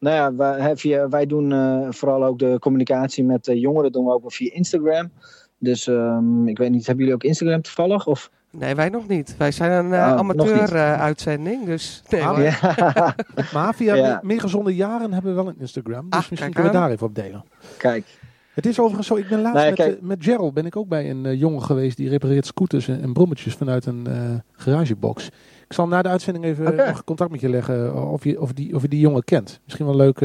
[0.00, 4.04] nou ja, wij, via, wij doen eh, vooral ook de communicatie met de jongeren doen
[4.04, 5.10] we ook wel via Instagram.
[5.58, 8.06] Dus ehm, ik weet niet, hebben jullie ook Instagram toevallig?
[8.06, 8.30] Of?
[8.50, 9.34] Nee, wij nog niet.
[9.38, 10.40] Wij zijn een Oh, nog niet.
[10.40, 12.42] amateur-uitzending, dus nee, Ah.
[12.60, 13.14] Ja,
[13.54, 14.20] Maar via Ja.
[14.22, 16.06] Meer Gezonde Jaren hebben we wel een Instagram.
[16.10, 17.44] Dus Ah, misschien kunnen we daar even op delen.
[17.78, 18.18] kijk.
[18.54, 20.76] Het is overigens zo, ik ben laatst Nou ja, met, eh, met Gerald ben ik
[20.76, 24.14] ook bij een eh, jongen geweest die repareert scooters en, en brommetjes vanuit een eh,
[24.52, 25.28] garagebox.
[25.70, 28.74] Ik zal na de uitzending even nog contact met je leggen of je, of, die,
[28.74, 29.60] of je die jongen kent.
[29.64, 30.20] Misschien wel leuk,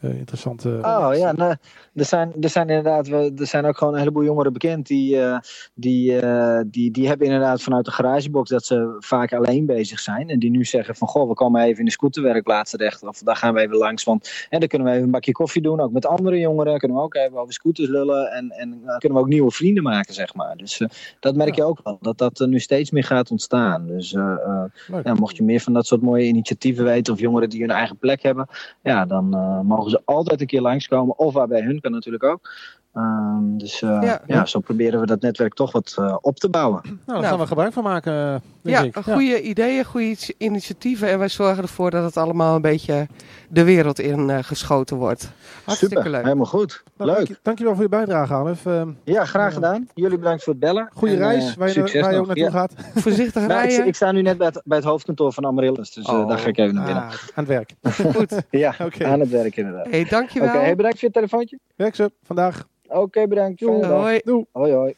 [0.00, 0.68] interessante.
[0.82, 1.54] Oh ja, nou,
[1.94, 5.20] er, zijn, er zijn inderdaad, we- er zijn ook gewoon een heleboel jongeren bekend die,
[5.20, 5.38] eh,
[5.74, 10.28] die, eh, die, die hebben inderdaad vanuit de garagebox dat ze vaak alleen bezig zijn.
[10.28, 13.02] En die nu zeggen van goh, we komen even in de scooterwerkplaats terecht.
[13.02, 14.04] Of daar gaan we even langs.
[14.04, 15.80] Want en dan kunnen we even een bakje koffie doen.
[15.80, 18.30] Ook met andere jongeren kunnen we ook even over scooters lullen.
[18.32, 20.56] En, en eh, kunnen we ook nieuwe vrienden maken, zeg maar.
[20.56, 20.88] Dus eh,
[21.20, 21.98] dat merk je ook wel.
[22.00, 23.86] Dat dat er nu steeds meer gaat ontstaan.
[23.86, 27.12] Dus eh, eh, ja, mocht je meer van dat soort mooie initiatieven weten.
[27.12, 28.46] Of jongeren die hun eigen plek hebben.
[28.82, 31.18] Ja, dan eh, mogen ze altijd een keer langskomen.
[31.18, 32.50] Of waar bij hun kan natuurlijk ook.
[32.94, 34.20] Ehm, dus eh, Ja.
[34.26, 34.44] ja.
[34.46, 36.80] zo proberen we dat netwerk toch wat eh, op te bouwen.
[36.84, 37.26] Nou, daar Nou.
[37.26, 38.94] gaan we gebruik van maken, denk Ja, ik.
[39.04, 41.08] goede ideeën, goede initiatieven.
[41.08, 43.06] En wij zorgen ervoor dat het allemaal een beetje
[43.48, 45.30] de wereld in eh, geschoten wordt.
[45.64, 46.22] Hartstikke Super, leuk.
[46.22, 46.82] helemaal goed.
[46.96, 47.28] Nou, dank Leuk.
[47.28, 48.64] je- Dankjewel voor je bijdrage, Alef.
[49.04, 49.88] Ja, graag gedaan.
[49.94, 50.88] Jullie bedankt voor het bellen.
[50.94, 52.50] goede reis, waar je, succes waar je ook naartoe Ja.
[52.50, 52.72] gaat.
[52.94, 53.86] Voorzichtig Nou, ik, rijden.
[53.86, 55.92] ik sta nu net bij het, bij het hoofdkantoor van Amaryllis.
[55.92, 56.28] Dus eh, Oh.
[56.28, 57.02] daar ga ik even naar binnen.
[57.02, 57.74] Ah, aan het werk.
[58.16, 58.42] Goed.
[58.50, 59.06] Ja, Oké.
[59.06, 59.86] aan het werk inderdaad.
[59.90, 60.48] Hey, Oké, dankjewel.
[60.60, 61.58] hey, bedankt voor je telefoontje.
[61.76, 62.66] Werk ze vandaag.
[62.90, 63.60] Oké, bedankt.
[63.60, 63.86] Dag.
[63.86, 64.20] Hoi.
[64.24, 64.44] Doei.
[64.52, 64.94] Hoi, hoi.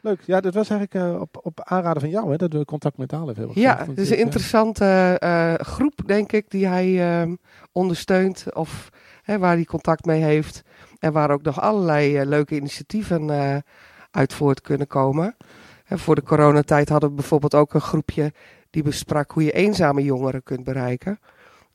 [0.00, 0.20] Leuk.
[0.26, 3.12] Ja, dat was eigenlijk eh, op, op aanraden van jou, hè, dat we contact met
[3.12, 7.34] Alef hebben Ja, het is een eh, interessante eh, groep, denk ik, die hij ehm,
[7.72, 8.54] ondersteunt.
[8.54, 8.90] Of
[9.22, 10.62] hè, waar hij contact mee heeft.
[10.98, 13.56] En waar ook nog allerlei leuke initiatieven eh,
[14.10, 15.36] uit voort kunnen komen.
[15.84, 18.32] Hè, voor de coronatijd hadden we bijvoorbeeld ook een groepje
[18.70, 21.20] die besprak hoe je eenzame jongeren kunt bereiken.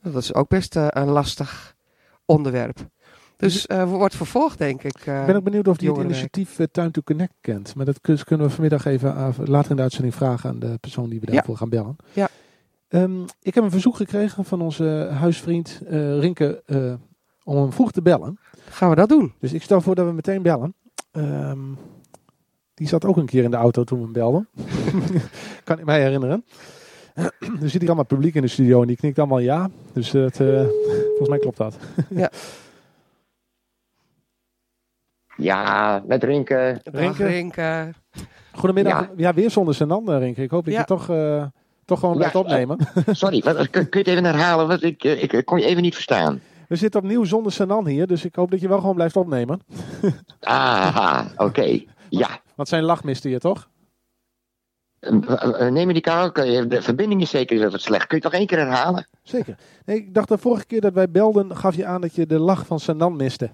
[0.02, 1.76] Dat is ook best eh, een lastig
[2.24, 2.78] onderwerp.
[3.40, 4.96] Dus eh wordt vervolgd, denk ik.
[5.06, 5.20] eh.
[5.20, 7.74] Ik ben ook benieuwd of hij het initiatief eh, Time to Connect kent.
[7.74, 11.08] Maar dat kun- kunnen we vanmiddag even later in de uitzending vragen aan de persoon
[11.10, 11.32] die we Ja.
[11.32, 11.96] daarvoor gaan bellen.
[12.12, 12.28] Ja.
[12.88, 16.92] Ehm, ik heb een verzoek gekregen van onze huisvriend eh, Rinke eh,
[17.44, 18.38] om hem vroeg te bellen.
[18.68, 19.32] Gaan we dat doen?
[19.40, 20.74] Dus ik stel voor dat we meteen bellen.
[21.10, 21.58] Ehm,
[22.74, 24.48] die zat ook een keer in de auto toen we hem belden.
[25.64, 26.44] kan ik mij herinneren.
[27.14, 27.32] er
[27.70, 29.70] zit hier allemaal publiek in de studio en die knikt allemaal ja.
[29.92, 30.64] Dus het, eh,
[31.08, 31.76] volgens mij klopt dat.
[32.08, 32.30] Ja,
[36.06, 36.80] met drinken.
[36.82, 37.24] Dag Rinke?
[37.24, 37.90] Rinke.
[38.52, 39.00] Goedemiddag.
[39.00, 39.34] Ja, Ja.
[39.34, 40.42] weer zonder zijn handen, Rinke.
[40.42, 40.80] Ik hoop dat Ja.
[40.80, 41.44] je toch, eh,
[41.84, 42.78] toch gewoon Ja, blijft opnemen.
[43.10, 44.68] Sorry, wat, kun, kun je het even herhalen?
[44.68, 46.40] Want ik, eh, ik, ik kon je even niet verstaan.
[46.68, 49.60] We zitten opnieuw zonder Sanan hier, dus ik hoop dat je wel gewoon blijft opnemen.
[50.40, 51.80] Aha, oké.
[52.08, 53.68] Ja, Want zijn lach miste je toch?
[55.00, 58.06] Eh, eh, neem me die eh, De verbinding is zeker wat slecht.
[58.06, 59.06] Kun je het nog één keer herhalen?
[59.22, 59.56] Zeker.
[59.84, 62.38] Nee, ik dacht de vorige keer dat wij belden, gaf je aan dat je de
[62.38, 63.50] lach van Sanan miste.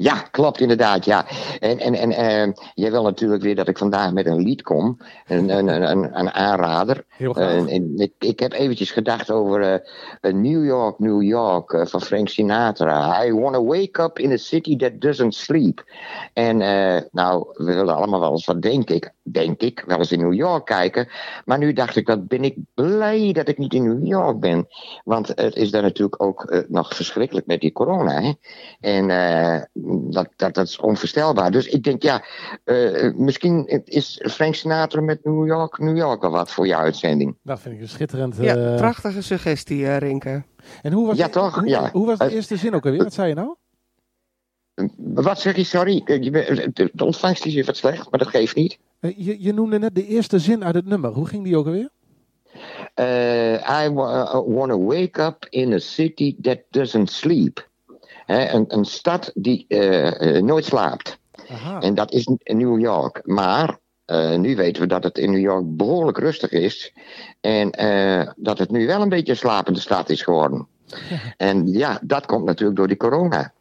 [0.00, 1.26] Ja, klopt inderdaad, ja.
[1.60, 4.98] En, en, en eh, jij wil natuurlijk weer dat ik vandaag met een lied kom.
[5.26, 7.04] Een, een, een, een, aanrader.
[7.08, 7.66] Heel graag.
[7.66, 9.82] Eh, en ik, ik heb eventjes gedacht over
[10.20, 13.24] eh, New York, New York eh, van Frank Sinatra.
[13.24, 15.84] I wanna wake up in a city that doesn't sleep.
[16.32, 16.56] En
[17.10, 20.34] nou, we willen allemaal wel eens wat, denk ik, denk ik, wel eens in New
[20.34, 21.08] York kijken.
[21.44, 24.66] Maar nu dacht ik, dat ben ik blij dat ik niet in New York ben.
[25.04, 28.20] Want het is daar natuurlijk ook eh, nog verschrikkelijk met die corona.
[28.22, 28.32] Hè?
[28.80, 29.62] En eh,
[30.12, 31.50] dat, dat, dat is onvoorstelbaar.
[31.50, 32.24] Dus ik denk, ja,
[32.64, 37.36] eh, misschien is Frank Sinatra met New York, New York wel wat voor je uitzending.
[37.42, 38.36] Dat vind ik een schitterend.
[38.40, 40.42] Ja, prachtige suggestie, Rinke.
[40.82, 41.54] En hoe was, Ja, de, toch?
[41.54, 41.90] Hoe, Ja.
[41.92, 43.02] hoe was de eerste zin ook alweer?
[43.02, 43.56] Wat zei je nou?
[44.96, 46.02] Wat zeg je, sorry?
[46.04, 48.78] De ontvangst is wat slecht, maar dat geeft niet.
[49.00, 51.10] Eh, Je, je noemde net de eerste zin uit het nummer.
[51.10, 51.88] Hoe ging die ook alweer?
[52.94, 57.68] eh, I want to wake up in a city that doesn't sleep.
[58.26, 61.18] Een, een stad die eh, eh, nooit slaapt.
[61.50, 61.80] Aha.
[61.80, 63.20] En dat is New York.
[63.24, 66.92] Maar eh, nu weten we dat het in New York behoorlijk rustig is.
[67.40, 70.66] En eh, dat het nu wel een beetje een slapende stad is geworden.
[71.36, 73.52] En ja, dat komt natuurlijk door die corona.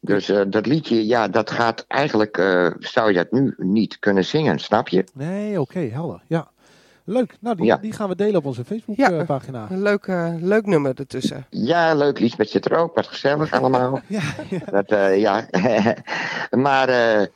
[0.00, 4.24] Dus eh, dat liedje, ja, dat gaat eigenlijk, eh, zou je dat nu niet kunnen
[4.24, 5.04] zingen, snap je?
[5.14, 6.22] Nee, oké, helder.
[6.26, 6.50] Ja.
[7.04, 7.36] Leuk.
[7.40, 7.76] Nou, die, Ja.
[7.76, 8.66] die gaan we delen op onze Ja.
[8.66, 9.66] Facebook-pagina.
[9.70, 11.46] Een leuk, eh, leuk nummer ertussen.
[11.50, 14.00] Ja, leuk, Liesbeth zit er ook, wat gezellig allemaal.
[14.08, 14.58] Ja, ja.
[14.70, 15.46] Dat, eh, ja.
[16.50, 17.26] maar eh,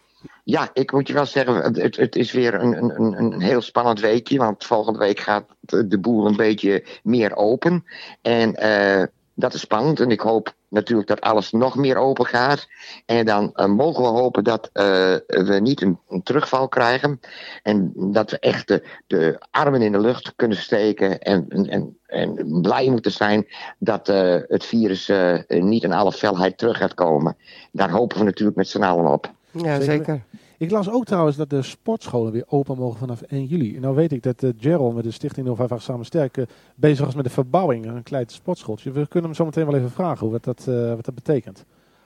[0.45, 3.61] ja, ik moet je wel zeggen, het, het is weer een, een, een- een heel
[3.61, 4.39] spannend weekje.
[4.39, 7.85] Want volgende week gaat de boel een beetje meer open.
[8.23, 9.03] En eh,
[9.35, 10.01] dat is spannend.
[10.01, 12.69] En ik hoop natuurlijk dat alles nog meer open gaat.
[13.07, 17.21] En dan eh, mogen we hopen dat eh, we niet een, een terugval krijgen.
[17.63, 21.21] En dat we echt de, de armen in de lucht kunnen steken.
[21.21, 23.47] En, en, en, blij moeten zijn
[23.79, 27.37] dat eh, het virus eh, niet in alle felheid terug gaat komen.
[27.73, 29.33] Daar hopen we natuurlijk met z'n allen op.
[29.51, 30.21] Ja, Zeker.
[30.59, 33.79] Ik las ook trouwens dat de sportscholen weer open mogen vanaf 1 juli.
[33.79, 37.15] Nou weet ik dat uh, Gerald met de Stichting 058 Samen Sterk eh, bezig is
[37.15, 38.91] met de verbouwing een klein sportschooltje.
[38.91, 41.65] We kunnen hem zo meteen wel even vragen wat dat, eh, wat dat betekent.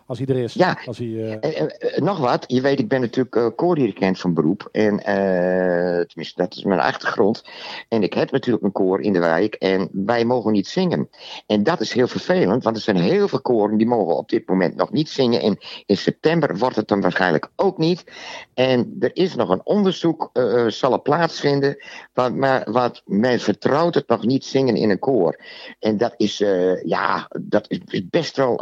[0.08, 0.54] Als hij er is.
[0.54, 0.78] Ja.
[0.84, 4.18] Als hij, eh, En, en, en nog wat, je weet, ik ben natuurlijk uh, koordirigent
[4.18, 4.68] van beroep.
[4.72, 7.44] En eh, tenminste, dat is mijn achtergrond.
[7.88, 11.08] En ik heb natuurlijk een koor in de wijk en wij mogen niet zingen.
[11.46, 14.48] En dat is heel vervelend, want er zijn heel veel koren die mogen op dit
[14.48, 15.40] moment nog niet zingen.
[15.40, 18.04] En in september wordt het dan waarschijnlijk ook niet.
[18.54, 21.76] En er is nog een onderzoek, uh, zal er plaatsvinden,
[22.12, 25.40] wat, maar wat men vertrouwt het nog niet zingen in een koor.
[25.78, 26.38] En dat is,
[26.84, 28.56] ja, dat is best wel...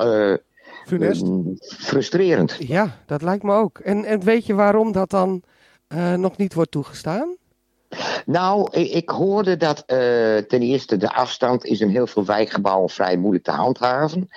[0.87, 1.27] Funest?
[1.59, 2.57] frustrerend.
[2.59, 3.79] Ja, dat lijkt me ook.
[3.79, 5.43] En, en weet je waarom dat dan
[5.89, 7.37] uh, nog niet wordt toegestaan?
[8.27, 9.97] Nou, ik hoorde dat uh,
[10.37, 14.29] ten eerste de afstand is in heel veel wijkgebouwen vrij moeilijk te handhaven.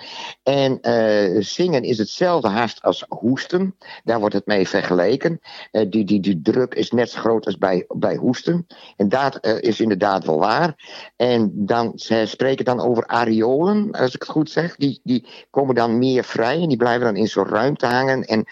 [0.42, 3.76] En uh, zingen is hetzelfde haast als hoesten.
[4.04, 5.40] Daar wordt het mee vergeleken.
[5.72, 8.66] Uh, die, die, die druk is net zo groot als bij, bij hoesten.
[8.96, 10.74] En dat is inderdaad wel waar.
[11.16, 14.76] En dan, ze spreken dan over areolen, als ik het goed zeg.
[14.76, 18.24] Die, die komen dan meer vrij en die blijven dan in zo'n ruimte hangen.
[18.24, 18.44] En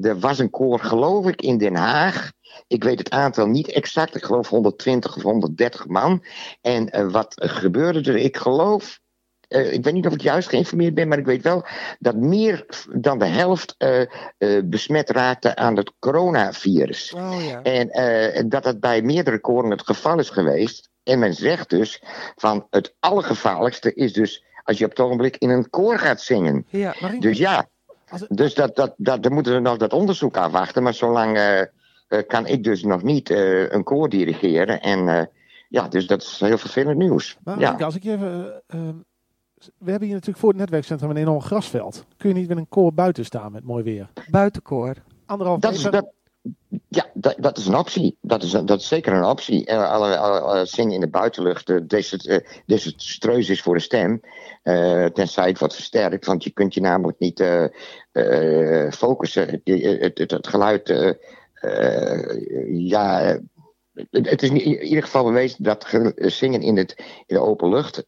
[0.00, 2.32] er was een koor, geloof ik, in Den Haag.
[2.68, 4.14] Ik weet het aantal niet exact.
[4.14, 6.24] Ik geloof 120 of 130 man.
[6.60, 8.16] En uh, wat gebeurde er?
[8.16, 9.00] Ik geloof.
[9.48, 11.66] Uh, ik weet niet of ik juist geïnformeerd ben, maar ik weet wel
[11.98, 17.12] dat meer dan de helft uh, besmet raakte aan het coronavirus.
[17.12, 17.62] Oh, ja.
[17.62, 20.88] En dat dat bij meerdere koren het geval is geweest.
[21.02, 22.02] En men zegt dus
[22.36, 26.66] van het allergevaarlijkste is dus als je op het ogenblik in een koor gaat zingen.
[26.68, 27.68] Ja, dus ja,
[28.04, 28.26] het...
[28.28, 30.82] dus dat, dat, dat, dan moeten we nog dat onderzoek afwachten.
[30.82, 31.60] Maar zolang uh,
[32.26, 34.80] kan ik dus nog niet uh, een koor dirigeren.
[34.80, 35.22] En uh,
[35.68, 37.38] ja, dus dat is heel vervelend nieuws.
[37.44, 37.72] Maar ja.
[37.72, 38.62] Als ik je even...
[38.66, 38.94] ehm,
[39.78, 42.04] we hebben hier natuurlijk voor het netwerkcentrum een enorm grasveld.
[42.16, 44.10] Kun je niet met een koor buiten staan met mooi weer?
[44.30, 44.94] Buitenkoor.
[45.26, 46.12] Anderhalf dat is, dat,
[46.88, 48.16] ja, dat, dat is een optie.
[48.20, 49.70] Dat is, dat is zeker een optie.
[49.70, 51.68] Uh, alle, alle, alle, zingen in de buitenlucht.
[51.68, 54.20] Uh, deze, uh, desastreus is voor de stem.
[55.12, 56.26] tenzij het wordt versterkt.
[56.26, 57.44] Want je kunt je namelijk niet
[58.94, 59.48] focussen.
[59.48, 59.60] Het,
[60.00, 61.16] het, het, het geluid.
[62.68, 63.38] Ja.
[64.10, 66.94] Het is in ieder geval bewezen dat zingen in, het,
[67.26, 68.04] in de open lucht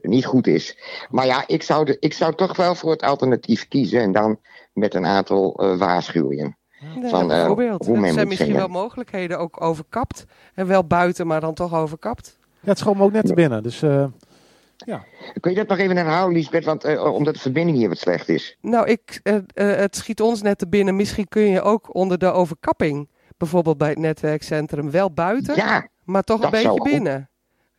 [0.00, 0.78] niet goed is.
[1.10, 4.00] Maar ja, ik zou, de, ik zou toch wel voor het alternatief kiezen.
[4.00, 4.38] En dan
[4.72, 6.56] met een aantal waarschuwingen.
[7.00, 7.86] Nee, van, bijvoorbeeld.
[7.86, 8.70] hoe men er zijn misschien zingen.
[8.72, 10.24] wel mogelijkheden ook overkapt.
[10.54, 12.38] En wel buiten, maar dan toch overkapt.
[12.60, 13.62] Ja, het schoot me ook net te binnen.
[13.62, 14.04] Dus uh,
[14.86, 15.04] ja.
[15.40, 16.64] Kun je dat nog even herhalen, Lisbeth?
[16.64, 18.56] Want, uh, omdat de verbinding hier wat slecht is.
[18.60, 20.96] Nou, ik, uh, het schiet ons net te binnen.
[20.96, 26.22] Misschien kun je ook onder de overkapping, bijvoorbeeld bij het netwerkcentrum, wel buiten, ja, maar
[26.22, 27.30] toch een beetje binnen.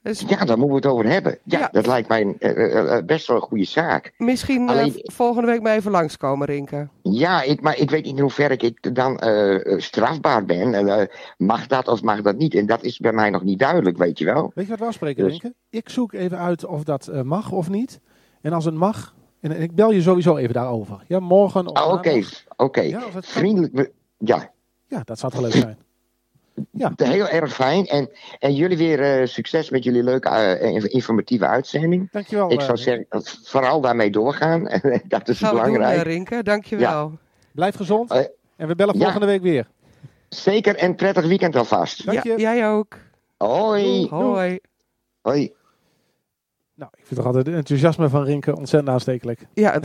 [0.02, 1.38] Dus, ja, daar moeten we het over hebben.
[1.44, 1.70] Ja, ja.
[1.72, 4.14] dat lijkt mij een, uh, uh, best wel een goede zaak.
[4.18, 6.88] Misschien Alleen, uh, volgende week maar even langskomen, Rinke.
[7.02, 9.22] Ja, ik, maar ik weet niet in hoeverre ik dan
[9.82, 11.10] strafbaar ben.
[11.38, 12.56] mag dat of mag dat niet?
[12.56, 14.52] En dat is bij mij nog niet duidelijk, weet je wel.
[14.56, 15.32] Weet je wat we afspreken, dus...
[15.32, 15.54] Rinke?
[15.70, 18.00] Ik zoek even uit of dat eh, mag of niet.
[18.42, 21.04] En als het mag, en ik bel je sowieso even daarover.
[21.08, 22.24] Ja, morgen of oh, Oké, oké.
[22.58, 22.90] Okay.
[22.90, 24.52] Ja, Vriendelijk, ja.
[24.88, 25.78] Ja, dat zou wel leuk zijn.
[26.72, 26.94] Ja.
[26.96, 27.86] Heel erg fijn.
[27.86, 32.12] En, en jullie weer uh, succes met jullie leuke uh, informatieve uitzending.
[32.12, 32.52] Dankjewel.
[32.52, 33.06] Ik zou uh, zeggen,
[33.44, 34.64] vooral daarmee doorgaan.
[35.08, 35.98] dat is Gaan belangrijk.
[35.98, 37.10] We doen, Rinke, dankjewel.
[37.10, 37.18] Ja.
[37.52, 38.12] Blijf gezond.
[38.56, 39.32] en we bellen volgende ja.
[39.32, 39.68] week weer.
[40.30, 42.06] Zeker en prettig weekend alvast.
[42.06, 42.30] Dank je.
[42.30, 42.98] Ja, jij ook.
[43.38, 44.08] Hoi.
[44.10, 44.60] Hoi.
[45.22, 45.54] Hoi.
[46.80, 49.46] Nou, ik vind toch altijd het enthousiasme van Rinke ontzettend aanstekelijk.
[49.54, 49.80] Ja,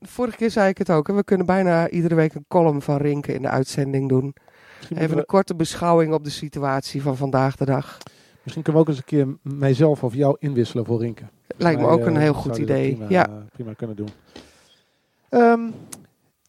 [0.00, 1.06] vorige keer zei ik het ook.
[1.06, 1.14] Hè.
[1.14, 4.34] We kunnen bijna iedere week een column van Rinke in de uitzending doen.
[4.94, 7.98] Even een korte beschouwing op de situatie van vandaag de dag.
[8.42, 11.24] Misschien kunnen we ook eens een keer mijzelf of jou inwisselen voor Rinke.
[11.56, 12.90] Lijkt me ook een eh, heel goed idee.
[12.94, 13.28] Prima, Ja.
[13.28, 14.08] eh, prima kunnen doen.
[15.28, 15.60] Ehm,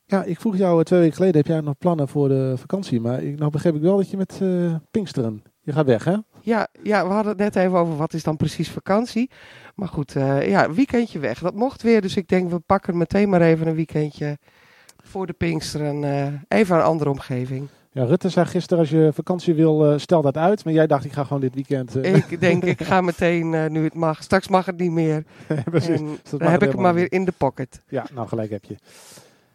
[0.06, 3.02] ja, ik vroeg jou eh, twee weken geleden, heb jij nog plannen voor de vakantie?
[3.02, 6.16] Maar ik, nou begreep ik wel dat je met eh, Pinksteren, je gaat weg hè?
[6.42, 9.30] Ja, ja, we hadden het net even over wat is dan precies vakantie.
[9.76, 11.40] Maar goed, eh, ja, weekendje weg.
[11.40, 14.38] Dat mocht weer, dus ik denk we pakken meteen maar even een weekendje
[15.04, 16.04] voor de Pinksteren.
[16.48, 17.68] even een andere omgeving.
[17.92, 20.64] Ja, Rutte zei gisteren, als je vakantie wil, eh, stel dat uit.
[20.66, 21.96] Maar jij dacht, ik ga gewoon dit weekend...
[21.96, 24.24] eh, Ik denk, ik ga meteen, eh, nu het mag.
[24.24, 25.24] Straks mag het niet meer.
[25.66, 26.00] precies.
[26.00, 27.82] En mag dan heb ik hem maar weer in de pocket.
[27.88, 28.76] Ja, nou gelijk heb je.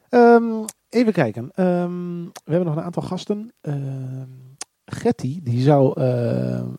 [0.08, 0.44] Ehm,
[0.88, 1.50] even kijken.
[1.54, 3.52] Ehm, we hebben nog een aantal gasten.
[3.60, 4.42] Ehm
[4.86, 6.00] Getty, die zou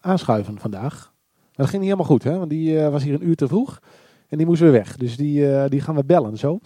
[0.01, 1.11] aanschuiven vandaag.
[1.35, 2.37] Maar dat ging niet helemaal goed, hè?
[2.37, 3.79] Want die was hier een uur te vroeg.
[4.27, 4.97] En die moest weer weg.
[4.97, 6.59] Dus die, eh, die gaan we bellen zo.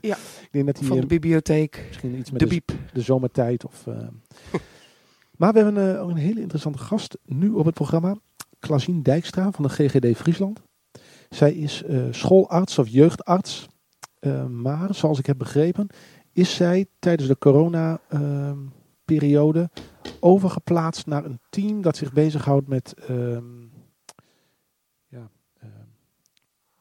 [0.00, 1.84] Ja, ik denk dat hij Van de eh, bibliotheek.
[1.86, 2.72] misschien iets met De de, biep.
[2.92, 3.64] de zomertijd.
[3.64, 3.96] Of, eh.
[5.38, 8.16] maar we hebben ook een hele interessante gast nu op het programma.
[8.58, 10.60] Klasien Dijkstra van de GGD Friesland.
[11.28, 13.68] Zij is schoolarts of jeugdarts.
[14.48, 15.86] Maar zoals ik heb begrepen,
[16.32, 19.70] is zij tijdens de corona-periode
[20.20, 22.94] overgeplaatst naar een team dat zich bezighoudt met,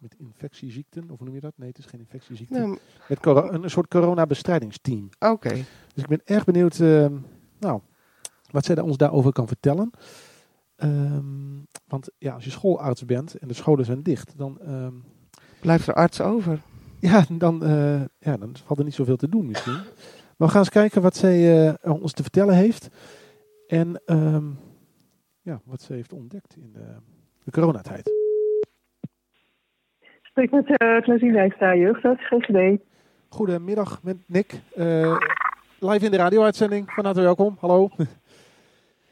[0.04, 1.10] met infectieziekten.
[1.10, 1.54] Of noem je dat?
[1.56, 2.58] Nee, het is geen infectieziekte.
[2.58, 3.26] Nou, Met
[3.64, 5.10] een soort coronabestrijdigsteam.
[5.20, 5.50] Oké.
[5.94, 7.18] Dus ik ben erg benieuwd ehm,
[7.60, 7.82] nou,
[8.52, 9.92] wat zij ons daarover kan vertellen.
[10.76, 14.94] Ehm, want ja, als je schoolarts bent en de scholen zijn dicht, dan, ehm,
[15.62, 16.62] Blijft er arts over?
[17.00, 19.74] ja, dan, eh, ja, dan valt er niet zoveel te doen misschien.
[20.38, 22.88] Maar we gaan eens kijken wat zij eh, ons te vertellen heeft.
[23.68, 24.02] En
[25.42, 26.96] ja, wat ze heeft ontdekt in de,
[27.44, 28.23] de coronatijd.
[30.34, 32.82] Spreek met uh, Klasien Dijkstra, jeugdarts, GGD.
[33.30, 34.62] Goedemiddag met Nick.
[34.76, 35.18] Eh,
[35.80, 36.92] live in de radio-uitzending.
[36.92, 37.58] Van harte welkom.
[37.60, 37.90] Hallo.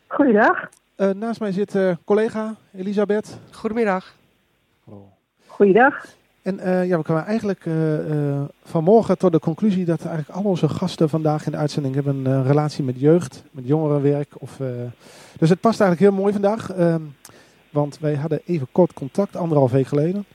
[0.08, 0.70] Goeiedag.
[0.96, 3.40] Eh, naast mij zit eh, collega Elisabeth.
[3.52, 4.16] Goedemiddag.
[4.86, 5.10] Hallo.
[5.48, 6.06] Goeiedag.
[6.42, 10.44] En eh, ja, we kwamen eigenlijk eh, eh, vanmorgen tot de conclusie dat eigenlijk al
[10.44, 14.34] onze gasten vandaag in de uitzending hebben een relatie met jeugd, met jongerenwerk.
[14.38, 14.68] Of, eh,
[15.40, 16.72] dus het past eigenlijk heel mooi vandaag.
[16.72, 17.02] ehm,
[17.70, 20.26] want wij hadden even kort contact, anderhalf week geleden.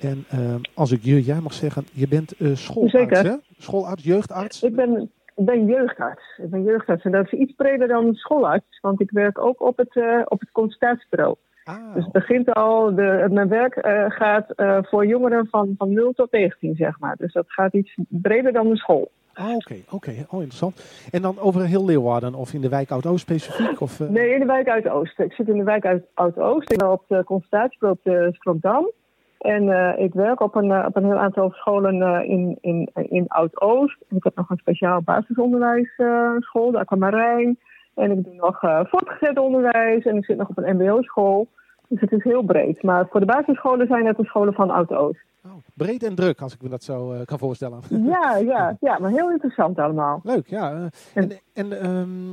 [0.00, 3.24] En ehm, als ik je, jij mag zeggen, je bent eh schoolarts, Zeker.
[3.24, 3.34] hè?
[3.58, 4.62] Schoolarts, jeugdarts.
[4.62, 6.22] Ik ben, ik ben jeugdarts.
[6.42, 9.76] Ik ben jeugdarts en dat is iets breder dan schoolarts, want ik werk ook op
[9.76, 11.36] het, eh, op het consultatiebureau.
[11.64, 14.52] Ah, Dus het begint al, de, mijn werk eh, gaat
[14.86, 17.16] voor jongeren van, van 0 tot 19, zeg maar.
[17.16, 19.10] Dus dat gaat iets breder dan de school.
[19.34, 20.10] ah, oké, oké.
[20.10, 21.06] Oh, interessant.
[21.10, 23.80] En dan over heel Leeuwarden of in de wijk Oud-Oost specifiek?
[23.80, 25.18] Of, Nee, in de wijk uit Oost.
[25.18, 26.72] Ik zit in de wijk uit Oud-Oost.
[26.72, 28.90] Ik ben op de consultatiebureau op de Stroomdam.
[29.38, 32.90] En eh, ik werk op een, eh, op een heel aantal scholen eh, in, in,
[32.94, 33.96] in Oud-Oost.
[34.08, 37.58] Ik heb nog een speciaal basisonderwijsschool, de Aquamarijn.
[37.94, 41.46] En ik doe nog voortgezet onderwijs en ik zit nog op een mbo-school.
[41.88, 42.82] Dus het is heel breed.
[42.82, 45.20] Maar voor de basisscholen zijn het de scholen van Oud-Oost.
[45.44, 47.80] oh, breed en druk, als ik me dat zo kan voorstellen.
[47.88, 50.20] Ja, ja, ja, maar heel interessant allemaal.
[50.22, 50.88] Leuk, ja.
[51.14, 52.28] en en ehm,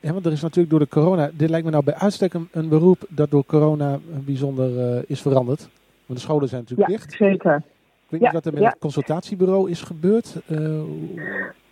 [0.00, 2.48] ja, want er is natuurlijk door de corona, dit lijkt me nou bij uitstek een,
[2.52, 5.68] een beroep dat door corona bijzonder is veranderd.
[6.06, 7.12] Want de scholen zijn Ja, natuurlijk dicht.
[7.12, 7.56] zeker.
[7.56, 8.68] Ik weet ja, niet wat er met ja.
[8.68, 10.36] het consultatiebureau is gebeurd.
[10.48, 10.82] Eh,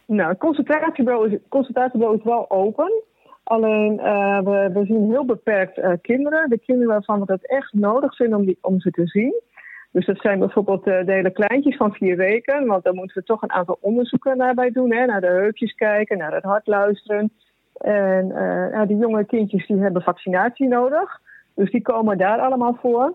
[0.06, 2.92] Nou, het consultatiebureau is, het consultatiebureau is wel open.
[3.42, 6.48] Alleen eh, we, we zien heel beperkt eh, kinderen.
[6.50, 9.40] De kinderen waarvan we het echt nodig vinden om, die, om ze te zien.
[9.90, 12.66] Dus dat zijn bijvoorbeeld de hele kleintjes van vier weken.
[12.66, 14.92] Want daar moeten we toch een aantal onderzoeken naar bij doen.
[14.92, 15.06] Hè?
[15.06, 17.32] Naar de heupjes kijken, naar het hart luisteren.
[17.74, 18.26] En
[18.72, 21.20] ja, die jonge kindjes die hebben vaccinatie nodig.
[21.54, 23.14] Dus die komen daar allemaal voor.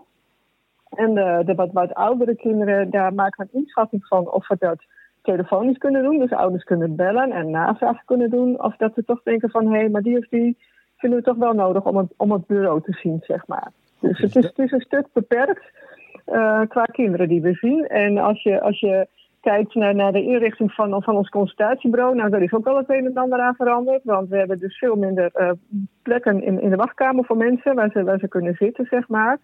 [0.90, 4.56] En de, de wat, wat oudere kinderen, daar maken we een inschatting van of we
[4.58, 4.84] dat
[5.22, 6.18] telefonisch kunnen doen.
[6.18, 8.62] Dus ouders kunnen bellen en navraag kunnen doen.
[8.62, 10.56] Of dat ze toch denken van, hé, hey, maar die of die
[10.96, 13.72] vinden we toch wel nodig om het, om het bureau te zien, zeg maar.
[14.00, 15.70] Dus het is, het is een stuk beperkt
[16.24, 17.86] eh, qua kinderen die we zien.
[17.86, 19.06] En als je, als je
[19.40, 22.90] kijkt naar, naar de inrichting van, van ons consultatiebureau, nou, daar is ook wel het
[22.90, 24.04] een en ander aan veranderd.
[24.04, 25.50] Want we hebben dus veel minder eh,
[26.02, 29.38] plekken in, in de wachtkamer voor mensen waar ze, waar ze kunnen zitten, zeg maar.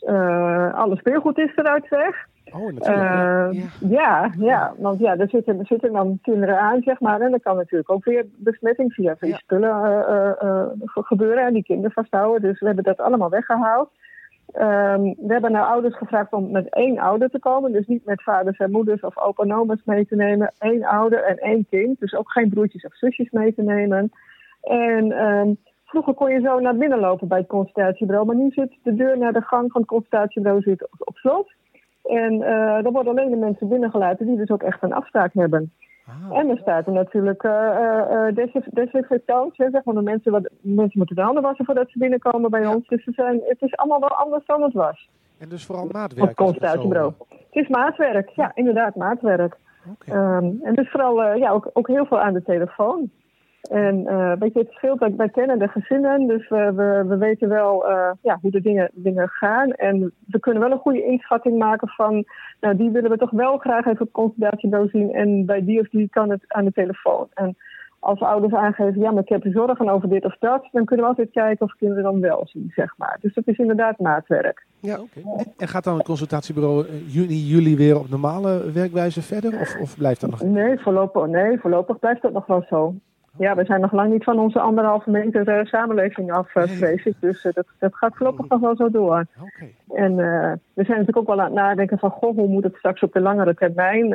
[0.00, 2.26] Eh, alle speelgoed is eruit weg.
[2.52, 2.86] oh, natuurlijk.
[2.86, 3.48] ja.
[3.48, 3.68] Eh, Ja.
[3.88, 4.30] ja.
[4.38, 7.20] ja, want ja, er zitten, er zitten dan kinderen aan, zeg maar.
[7.20, 9.36] En dan kan natuurlijk ook weer besmetting via Ja.
[9.36, 12.40] spullen eh, eh, eh, ge- gebeuren en die kinderen vasthouden.
[12.42, 13.90] Dus we hebben dat allemaal weggehaald.
[14.52, 17.72] Ehm, we hebben naar ouders gevraagd om met één ouder te komen.
[17.72, 20.52] Dus niet met vaders en moeders of opa en oma's mee te nemen.
[20.58, 22.00] Eén ouder en één kind.
[22.00, 24.10] Dus ook geen broertjes of zusjes mee te nemen.
[24.62, 25.52] En ehm,
[25.90, 28.26] vroeger kon je zo naar binnen lopen bij het consultatiebureau.
[28.26, 31.52] Maar nu zit de deur naar de gang van het consultatiebureau zit op, op slot.
[32.04, 35.72] En eh dan worden alleen de mensen binnengelaten die dus ook echt een afspraak hebben.
[36.06, 39.54] Ah, En er staat er natuurlijk eh eh, eh, desinf- desinfectant.
[39.56, 42.74] Zeg maar, de mensen, wat, mensen moeten de handen wassen voordat ze binnenkomen bij Ja.
[42.74, 42.86] ons.
[42.88, 45.08] Dus ze zijn, het is allemaal wel anders dan het was.
[45.38, 46.28] en dus vooral maatwerk.
[46.28, 47.12] het consultatiebureau.
[47.28, 49.56] Het is maatwerk, ja, inderdaad, maatwerk.
[50.06, 53.10] Ehm, en dus vooral eh, ja, ook, ook heel veel aan de telefoon.
[53.60, 57.16] En eh weet je, het scheelt dat wij kennen de gezinnen, dus we, we, we
[57.16, 59.70] weten wel eh, ja, hoe de dingen, dingen gaan.
[59.70, 62.24] En we kunnen wel een goede inschatting maken van,
[62.60, 65.12] nou, die willen we toch wel graag even op consultatiebureau zien.
[65.12, 67.26] En bij die of die kan het aan de telefoon.
[67.34, 67.56] En
[68.00, 71.10] als ouders aangeven, ja, maar ik heb zorgen over dit of dat, dan kunnen we
[71.10, 73.18] altijd kijken of kinderen dan wel zien, zeg maar.
[73.20, 74.66] Dus dat is inderdaad maatwerk.
[74.78, 75.00] Ja.
[75.00, 75.20] Oké.
[75.56, 79.60] En gaat dan het consultatiebureau eh, juni, juli weer op normale werkwijze verder?
[79.60, 80.42] Of, of blijft dat nog?
[80.42, 82.94] Nee, voorlopig, nee, voorlopig blijft dat nog wel zo.
[83.38, 87.04] Ja, we zijn nog lang niet van onze anderhalve meter eh, samenleving af, eh, vrees
[87.04, 87.14] ik.
[87.20, 89.26] Dus eh, dat, dat gaat voorlopig nog wel zo door.
[89.88, 92.10] En we zijn natuurlijk ook wel aan het nadenken van...
[92.10, 94.08] goh, hoe moet het straks op de langere termijn?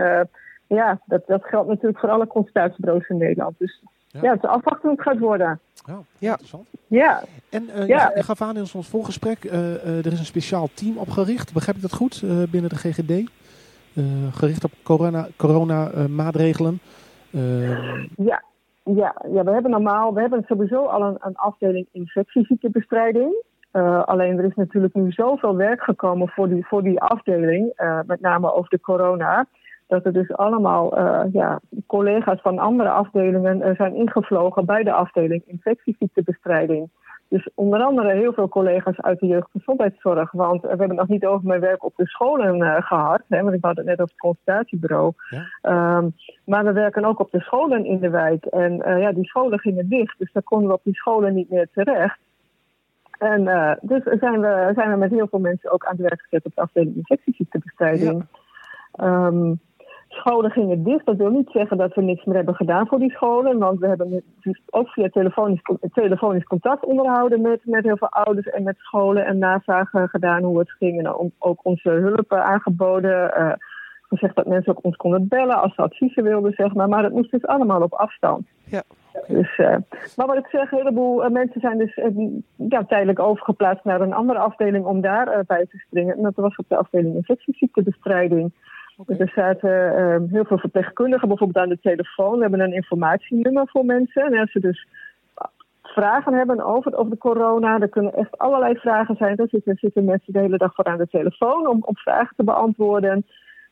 [0.68, 3.56] Ja, dat, dat geldt natuurlijk voor alle consultatiebureaus in Nederland.
[3.58, 4.20] Dus Ja.
[4.22, 5.60] ja, het is afwachten hoe het gaat worden.
[5.86, 6.30] Ja, Ja.
[6.30, 6.68] interessant.
[6.88, 8.12] Ja, En Ja.
[8.16, 11.54] je gaf aan in ons voorgesprek, er is een speciaal team opgericht.
[11.54, 13.30] Begrijp ik dat goed binnen de GGD?
[14.32, 16.80] Gericht op corona, corona maatregelen.
[17.34, 18.44] Ehm, Ja,
[18.94, 23.44] ja, ja, we hebben normaal, we hebben sowieso al een, een afdeling infectieziektebestrijding.
[23.72, 28.00] Eh, alleen er is natuurlijk nu zoveel werk gekomen voor die, voor die afdeling, eh,
[28.06, 29.46] met name over de corona,
[29.88, 35.44] dat er dus allemaal eh, ja, collega's van andere afdelingen zijn ingevlogen bij de afdeling
[35.46, 36.90] infectieziektebestrijding.
[37.28, 40.32] Dus onder andere heel veel collega's uit de jeugdgezondheidszorg.
[40.32, 43.22] Want we hebben het nog niet over mijn werk op de scholen eh, gehad.
[43.28, 45.14] Hè, want ik had het net over het consultatiebureau.
[45.30, 45.46] Ja.
[45.62, 46.10] Ehm,
[46.46, 48.46] maar we werken ook op de scholen in de wijk.
[48.46, 50.20] En eh, ja, die scholen gingen dicht.
[50.20, 52.20] Dus daar konden we op die scholen niet meer terecht.
[53.18, 56.22] En eh, dus zijn we, zijn we met heel veel mensen ook aan het werk
[56.22, 58.26] gezet op de afdeling infectieziektebestrijding.
[60.16, 61.06] Scholen gingen dicht.
[61.06, 63.58] Dat wil niet zeggen dat we niks meer hebben gedaan voor die scholen.
[63.58, 64.24] Want we hebben
[64.70, 65.62] ook via telefonisch,
[65.94, 69.26] telefonisch contact onderhouden met, met heel veel ouders en met scholen.
[69.26, 71.00] En navragen gedaan hoe het ging.
[71.00, 71.08] En
[71.40, 73.34] ook- onze hulp eh, aangeboden.
[73.36, 73.52] eh,
[74.08, 76.90] gezegd dat mensen ook ons konden bellen als ze adviezen wilden, zeg maar.
[76.90, 78.48] Maar dat moest dus allemaal op afstand.
[78.64, 78.84] Ja.
[79.28, 79.76] Dus, eh,
[80.16, 82.00] maar wat ik zeg, een heleboel mensen zijn dus
[82.56, 86.16] ja, tijdelijk overgeplaatst naar een andere afdeling om daar bij te springen.
[86.18, 88.52] En dat was op de afdeling infectieziektebestrijding.
[89.08, 92.36] Er zaten eh, heel veel verpleegkundigen bijvoorbeeld aan de telefoon.
[92.36, 94.24] We hebben een informatienummer voor mensen.
[94.24, 94.88] En als ze dus
[95.82, 99.36] vragen hebben over, over de corona, er kunnen echt allerlei vragen zijn.
[99.36, 102.44] Daar zitten, zitten mensen de hele dag voor aan de telefoon om, om vragen te
[102.44, 103.26] beantwoorden.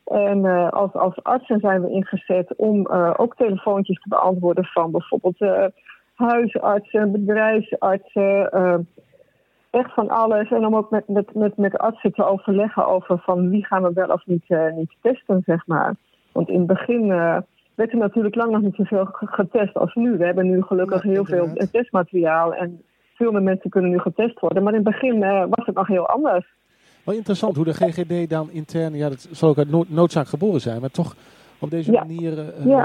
[0.04, 4.90] En eh, als, als artsen zijn we ingezet om eh, ook telefoontjes te beantwoorden van
[4.90, 5.66] bijvoorbeeld eh,
[6.14, 8.78] huisartsen, bedrijfsartsen, eh,
[9.74, 10.50] echt van alles.
[10.50, 13.90] En om ook met, met, met, met artsen te overleggen over van wie gaan we
[13.94, 15.94] wel of niet, eh, niet testen, zeg maar.
[16.32, 17.36] Want in het begin eh,
[17.74, 20.16] werd er natuurlijk lang nog niet zoveel ge- getest als nu.
[20.16, 22.82] We hebben nu gelukkig Ja, heel veel testmateriaal en
[23.14, 24.62] veel meer mensen kunnen nu getest worden.
[24.62, 26.46] Maar in het begin eh, was het nog heel anders.
[27.04, 30.60] wel interessant hoe de GGD dan intern, ja dat zal ook uit nood- noodzaak geboren
[30.60, 31.14] zijn, maar toch
[31.58, 32.00] op deze Ja.
[32.00, 32.32] manier
[32.68, 32.84] Ja.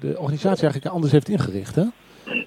[0.00, 1.74] de organisatie eigenlijk anders heeft ingericht.
[1.74, 1.82] Hè?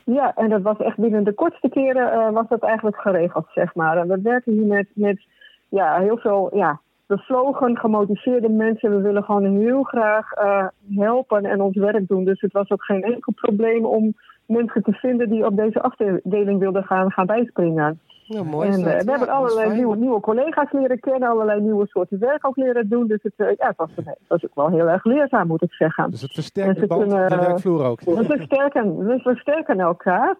[0.05, 3.75] Ja, en dat was echt binnen de kortste keren eh, was dat eigenlijk geregeld, zeg
[3.75, 3.97] maar.
[3.97, 5.21] En we werken hier met, met
[5.69, 8.95] ja, heel veel ja, bevlogen, gemotiveerde mensen.
[8.95, 12.25] We willen gewoon heel graag eh, helpen en ons werk doen.
[12.25, 14.13] Dus het was ook geen enkel probleem om
[14.45, 17.99] mensen te vinden die op deze afdeling wilden gaan, gaan bijspringen.
[18.34, 18.67] Nou, mooi.
[18.69, 19.03] en eh, dat.
[19.03, 22.89] we Ja, hebben allerlei nieuwe, nieuwe collega's leren kennen, allerlei nieuwe soorten werk ook leren
[22.89, 23.07] doen.
[23.07, 25.73] Dus het, eh, ja, het, was, het was ook wel heel erg leerzaam, moet ik
[25.73, 26.09] zeggen.
[26.11, 28.01] Dus het versterkt de Mensen band op de kunnen- werkvloer ook.
[28.01, 30.36] We versterken, we versterken elkaar.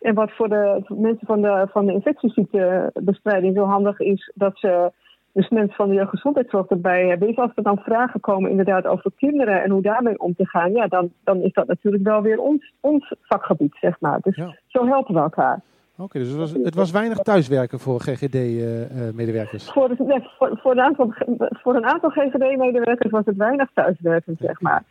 [0.00, 4.92] En wat voor de mensen van de, van de infectieziektebestrijding zo handig is, dat ze
[5.32, 9.10] dus mensen van de jeugdgezondheidszorg erbij hebben, is als er dan vragen komen inderdaad over
[9.16, 12.38] kinderen en hoe daarmee om te gaan, ja, dan, dan is dat natuurlijk wel weer
[12.40, 14.18] ons, ons vakgebied, zeg maar.
[14.22, 14.54] Dus Ja.
[14.66, 15.60] zo helpen we elkaar.
[15.98, 19.70] Oké, dus het was, het was weinig thuiswerken voor GGD-medewerkers.
[19.70, 21.12] Voor, de, nee, voor, voor, een aantal,
[21.50, 24.82] voor een aantal GGD-medewerkers was het weinig thuiswerken, zeg maar.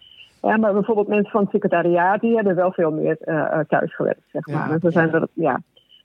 [0.42, 4.24] Ja, maar bijvoorbeeld mensen van het secretariaat, die hebben wel veel meer eh eh, thuisgewerkt,
[4.32, 4.68] zeg maar.
[4.68, 5.14] Ja, dus er zijn ja.
[5.14, 5.62] er, ja.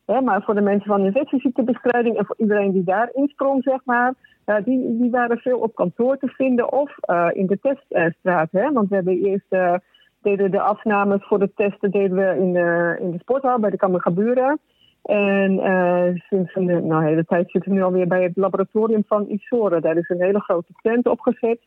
[0.06, 4.14] Ja, maar voor de mensen van infectieziektebestrijding en voor iedereen die daar insprong, zeg maar,
[4.46, 8.48] ja, die, die waren veel op kantoor te vinden of eh, in de teststraat.
[8.50, 8.72] Hè?
[8.72, 9.74] Want we hebben eerst eh,
[10.22, 13.76] deden de afnames voor de testen deden we in de, in de sporthal bij de
[13.76, 14.58] Kammergaburen.
[15.02, 19.26] En eh, sinds een nou, hele tijd zitten we nu alweer bij het laboratorium van
[19.28, 19.82] Isoren.
[19.82, 21.58] Daar is een hele grote tent opgezet.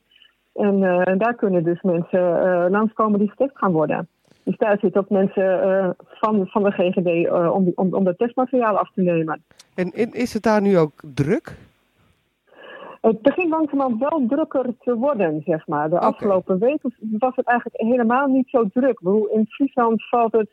[0.54, 4.08] En eh, daar kunnen dus mensen eh, langskomen die getest gaan worden.
[4.44, 8.78] Dus daar zitten ook mensen van, van de GGD om, die- om, om dat testmateriaal
[8.78, 9.44] af te nemen.
[9.76, 11.56] En, en is het daar nu ook druk?
[13.02, 15.90] Het begint langzamerhand wel drukker te worden, zeg maar.
[15.90, 19.00] De afgelopen weken was het eigenlijk helemaal niet zo druk.
[19.32, 20.50] In Friesland valt het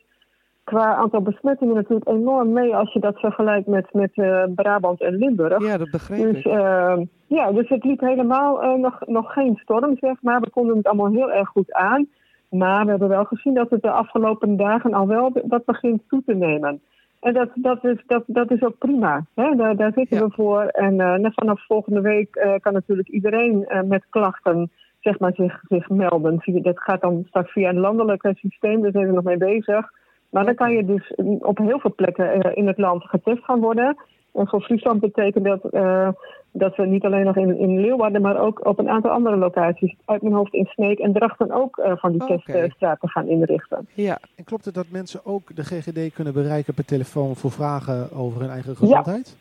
[0.65, 5.15] qua aantal besmettingen natuurlijk enorm mee als je dat vergelijkt met, met eh, Brabant en
[5.17, 5.63] Limburg.
[5.67, 6.53] Ja, dat begreep Dus, ik.
[6.53, 6.97] eh,
[7.27, 10.41] ja, dus het liep helemaal eh, nog, nog geen storm, zeg maar.
[10.41, 12.07] We konden het allemaal heel erg goed aan.
[12.51, 16.23] Maar we hebben wel gezien dat het de afgelopen dagen al wel dat begint toe
[16.27, 16.81] te nemen.
[17.21, 19.25] En dat, dat, is, dat, dat is ook prima.
[19.35, 19.55] Hè?
[19.57, 20.25] Daar, daar zitten Ja.
[20.27, 20.63] we voor.
[20.63, 25.89] En eh, net vanaf volgende week kan natuurlijk iedereen met klachten zeg maar, zich, zich
[25.89, 26.41] melden.
[26.63, 29.91] Dat gaat dan straks via een landelijk systeem, daar zijn we nog mee bezig.
[30.31, 33.61] Maar dan kan je dus op heel veel plekken eh, in het land getest gaan
[33.61, 33.97] worden.
[34.33, 36.09] En voor Friesland betekent dat eh,
[36.53, 39.95] dat we niet alleen nog in, in Leeuwarden, maar ook op een aantal andere locaties,
[40.05, 42.53] uit mijn hoofd in Sneek en Drachten ook eh, van die Oké.
[42.53, 43.89] teststraten gaan inrichten.
[43.95, 48.12] Ja, En klopt het dat mensen ook de GGD kunnen bereiken per telefoon voor vragen
[48.12, 49.37] over hun eigen gezondheid?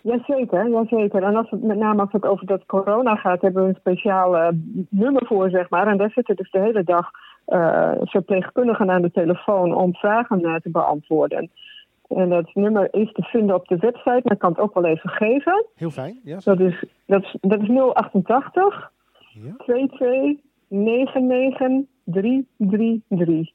[0.00, 1.22] Jazeker, jazeker.
[1.22, 4.52] En als het, met name als het over dat corona gaat, hebben we een speciaal
[4.88, 5.86] nummer voor, zeg maar.
[5.86, 7.10] En daar zitten dus de hele dag
[8.04, 11.50] verpleegkundigen aan de telefoon om vragen eh, te beantwoorden.
[12.08, 14.84] En dat nummer is te vinden op de website, maar ik kan het ook wel
[14.84, 15.64] even geven.
[15.74, 16.20] Heel fijn.
[16.24, 18.90] Ja, Dat is, dat is, dat is 088
[19.44, 19.54] ja.
[19.56, 23.50] 22 99 333.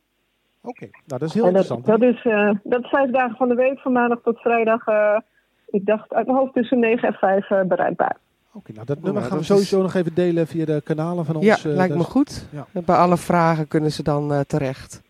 [0.62, 1.86] Oké, nou dat is heel dat, interessant.
[1.86, 4.88] dat, is, eh, dat is vijf dagen van de week, van maandag tot vrijdag.
[4.88, 5.20] eh,
[5.68, 8.18] ik dacht uit mijn hoofd tussen 9 en 5 eh, bereikbaar.
[8.58, 11.36] Oké, nou dat Nou, nummer gaan we sowieso nog even delen via de kanalen van
[11.36, 11.46] ons.
[11.46, 12.46] ja eh, lijkt me dus- goed.
[12.50, 12.82] ja.
[12.86, 15.02] Bij alle vragen kunnen ze dan eh, terecht.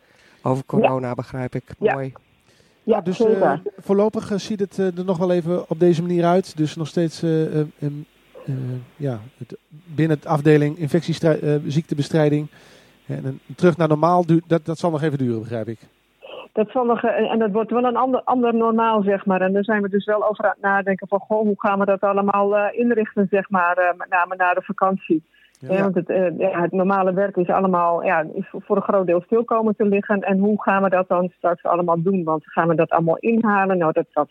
[0.42, 1.64] Over corona begrijp ik.
[1.80, 1.94] Ja.
[1.94, 2.14] Mooi.
[2.84, 3.42] Ja, dus zeker.
[3.42, 6.58] eh, voorlopig ziet het er nog wel even op deze manier uit.
[6.58, 8.54] Dus nog steeds eh, eh, eh,
[8.96, 12.48] ja, het, binnen de afdeling infectieziektebestrijding.
[13.06, 15.80] En terug naar normaal, dat, dat zal nog even duren, begrijp ik.
[16.58, 19.42] Dat zal nog, eh, en dat wordt wel een ander, ander normaal, zeg maar.
[19.42, 21.86] En daar zijn we dus wel over aan het nadenken van, goh, hoe gaan we
[21.86, 25.24] dat allemaal eh, inrichten, zeg maar, eh, met name na de vakantie.
[25.60, 25.74] Ja.
[25.74, 29.06] Ja, want het, eh, ja, het normale werk is allemaal, ja, is voor een groot
[29.06, 30.22] deel stil komen te liggen.
[30.22, 32.24] En hoe gaan we dat dan straks allemaal doen?
[32.24, 33.78] Want gaan we dat allemaal inhalen?
[33.78, 34.30] Nou, dat, dat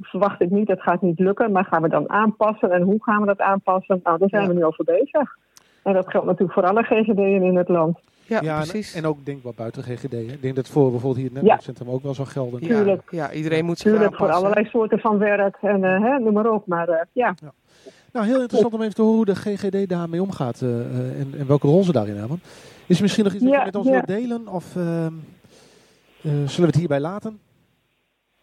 [0.00, 1.52] verwacht ik niet, dat gaat niet lukken.
[1.52, 2.70] Maar gaan we dan aanpassen?
[2.70, 4.00] En hoe gaan we dat aanpassen?
[4.02, 5.36] Nou, daar zijn we nu over bezig.
[5.82, 7.98] En dat geldt natuurlijk voor alle GGD'en in het land.
[8.30, 8.94] Ja, Ja, en, precies.
[8.94, 10.12] en ook denk ik wel buiten GGD.
[10.12, 10.18] Hè.
[10.18, 12.60] Ik denk dat voor bijvoorbeeld hier het netwerkcentrum ook wel zou gelden.
[12.60, 13.02] ja, tuurlijk.
[13.10, 16.50] ja, iedereen moet zich Natuurlijk voor allerlei soorten van werk en eh, hè, noem maar
[16.50, 16.66] op.
[16.66, 17.34] Maar eh, ja,
[18.12, 21.34] Nou, heel interessant om even te horen hoe de GGD daarmee omgaat eh, eh, en,
[21.38, 22.40] en welke rol ze daarin hebben.
[22.86, 23.92] Is er misschien nog iets dat Ja, je met ons ja.
[23.92, 24.48] wilt delen?
[24.48, 25.12] Of ehm,
[26.22, 27.38] eh, zullen we het hierbij laten?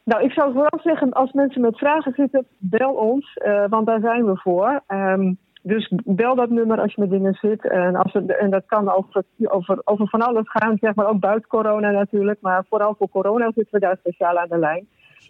[0.04, 4.00] Nou, ik zou vooral zeggen, als mensen met vragen zitten, bel ons, eh, want daar
[4.00, 4.82] zijn we voor.
[4.88, 5.34] Ehm,
[5.68, 7.70] dus bel dat nummer als je met dingen zit.
[7.70, 11.20] En, als het, en dat kan over, over, over van alles gaan, zeg maar ook
[11.20, 12.42] buiten corona natuurlijk.
[12.42, 14.88] Maar vooral voor corona zitten we daar speciaal aan de lijn.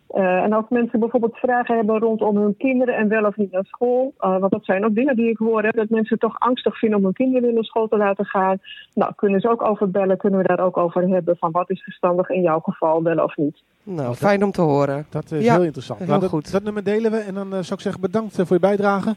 [0.08, 3.66] Eh, en als mensen bijvoorbeeld vragen hebben rondom hun kinderen en wel of niet naar
[3.66, 4.14] school.
[4.18, 6.98] eh, want dat zijn ook dingen die ik hoor, hè, dat mensen toch angstig vinden
[6.98, 8.58] om hun kinderen naar school te laten gaan.
[8.94, 11.84] Nou, kunnen ze ook over bellen, kunnen we daar ook over hebben van wat is
[11.84, 13.64] verstandig in jouw geval, wel of niet.
[13.84, 15.06] Nou, fijn om te horen.
[15.10, 16.00] Dat is Ja, heel interessant.
[16.00, 16.52] heel Nou, dat, goed.
[16.52, 19.16] dat nummer delen we en dan eh, zou ik zeggen bedankt voor je bijdrage.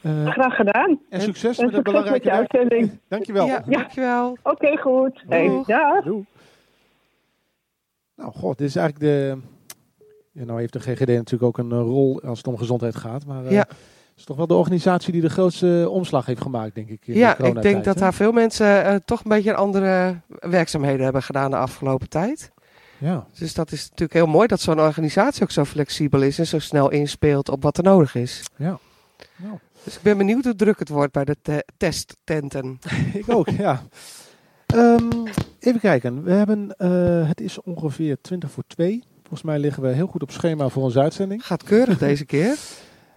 [0.00, 1.00] Eh, Graag gedaan.
[1.08, 3.00] en succes En met het succes met belangrijke je uitzending.
[3.08, 3.46] Dankjewel.
[3.46, 4.36] Ja, dankjewel.
[4.42, 5.24] Oké, goed.
[5.28, 5.46] Hey.
[6.04, 6.24] Doei.
[8.16, 9.38] Nou, god, dit is eigenlijk de...
[10.32, 13.26] Ja, nou heeft de GGD natuurlijk ook een eh, rol als het om gezondheid gaat.
[13.26, 13.58] Maar eh, Ja.
[13.68, 13.76] het
[14.16, 17.06] is toch wel de organisatie die de grootste eh, omslag heeft gemaakt, denk ik.
[17.06, 18.00] in de Ja, ik denk dat hè?
[18.00, 22.52] daar veel mensen eh, toch een beetje andere werkzaamheden hebben gedaan de afgelopen tijd.
[22.98, 23.26] Ja.
[23.38, 26.58] Dus dat is natuurlijk heel mooi dat zo'n organisatie ook zo flexibel is en zo
[26.58, 28.42] snel inspeelt op wat er nodig is.
[28.56, 28.78] Ja.
[29.36, 29.58] Nou,
[29.88, 32.78] Dus ik ben benieuwd hoe druk het wordt bij de te- testtenten.
[33.20, 33.82] ik ook, ja.
[34.66, 35.10] Ehm,
[35.58, 36.22] even kijken.
[36.22, 39.02] We hebben, eh, het is ongeveer 20 voor 2.
[39.20, 41.46] Volgens mij liggen we heel goed op schema voor onze uitzending.
[41.46, 42.56] Gaat keurig deze keer.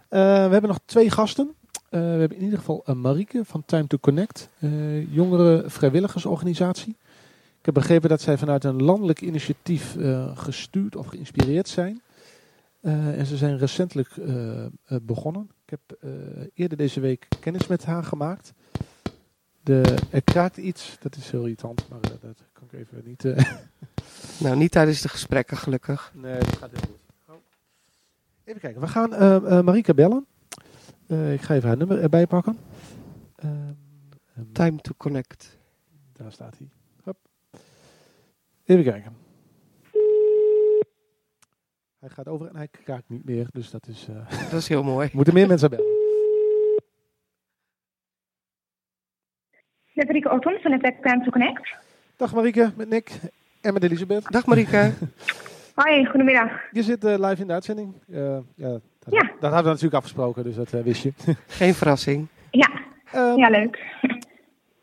[0.10, 1.56] Eh, we hebben nog twee gasten.
[1.90, 4.50] Eh, we hebben in ieder geval Marieke van Time to Connect,
[5.10, 6.98] jongere vrijwilligersorganisatie.
[7.60, 9.96] Ik heb begrepen dat zij vanuit een landelijk initiatief
[10.34, 12.02] gestuurd of geïnspireerd zijn.
[12.82, 14.10] En ze zijn recentelijk
[15.02, 15.50] begonnen.
[15.72, 16.04] Ik heb
[16.54, 18.54] eerder deze week kennis met haar gemaakt.
[19.64, 23.24] De, er kraakt iets, dat is heel irritant, maar dat kan ik even niet.
[24.44, 26.12] nou, niet tijdens de gesprekken, gelukkig.
[26.16, 27.00] Nee, dat gaat heel goed.
[27.28, 27.36] Oh.
[28.44, 30.26] Even kijken, we gaan uh, Marieke bellen.
[31.08, 32.58] Uh, ik ga even haar nummer erbij pakken.
[33.44, 33.78] Um,
[34.52, 35.58] Time to connect.
[36.14, 36.70] Daar staat hij.
[37.04, 37.18] Hop.
[38.66, 39.21] Even kijken.
[42.02, 44.08] Hij gaat over en hij kraakt niet meer, dus dat is...
[44.10, 44.16] Uh,
[44.52, 45.10] dat is heel mooi.
[45.14, 45.86] moeten meer mensen bellen.
[49.94, 51.74] Met Marieke Orton van het Time to Connect.
[52.16, 53.20] Dag Marieke, met Nick
[53.62, 54.32] en met Elisabeth.
[54.32, 54.92] Dag Marieke.
[55.76, 56.52] Hoi, goedemiddag.
[56.72, 57.94] Je zit uh, live in de uitzending.
[58.08, 59.22] Uh, ja, Dat, Ja.
[59.22, 61.14] dat hadden we natuurlijk afgesproken, dus dat eh, wist je.
[61.48, 62.28] Geen verrassing.
[62.52, 62.70] Ja,
[63.12, 63.80] Ehm, ja leuk.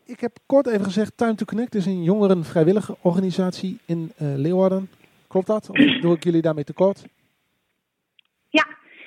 [0.05, 4.91] Ik heb kort even gezegd, Time to Connect is een jongerenvrijwillige organisatie in eh, Leeuwarden.
[5.29, 5.71] Klopt dat?
[5.71, 7.07] Of doe ik jullie daarmee tekort?
[8.49, 8.67] Ja,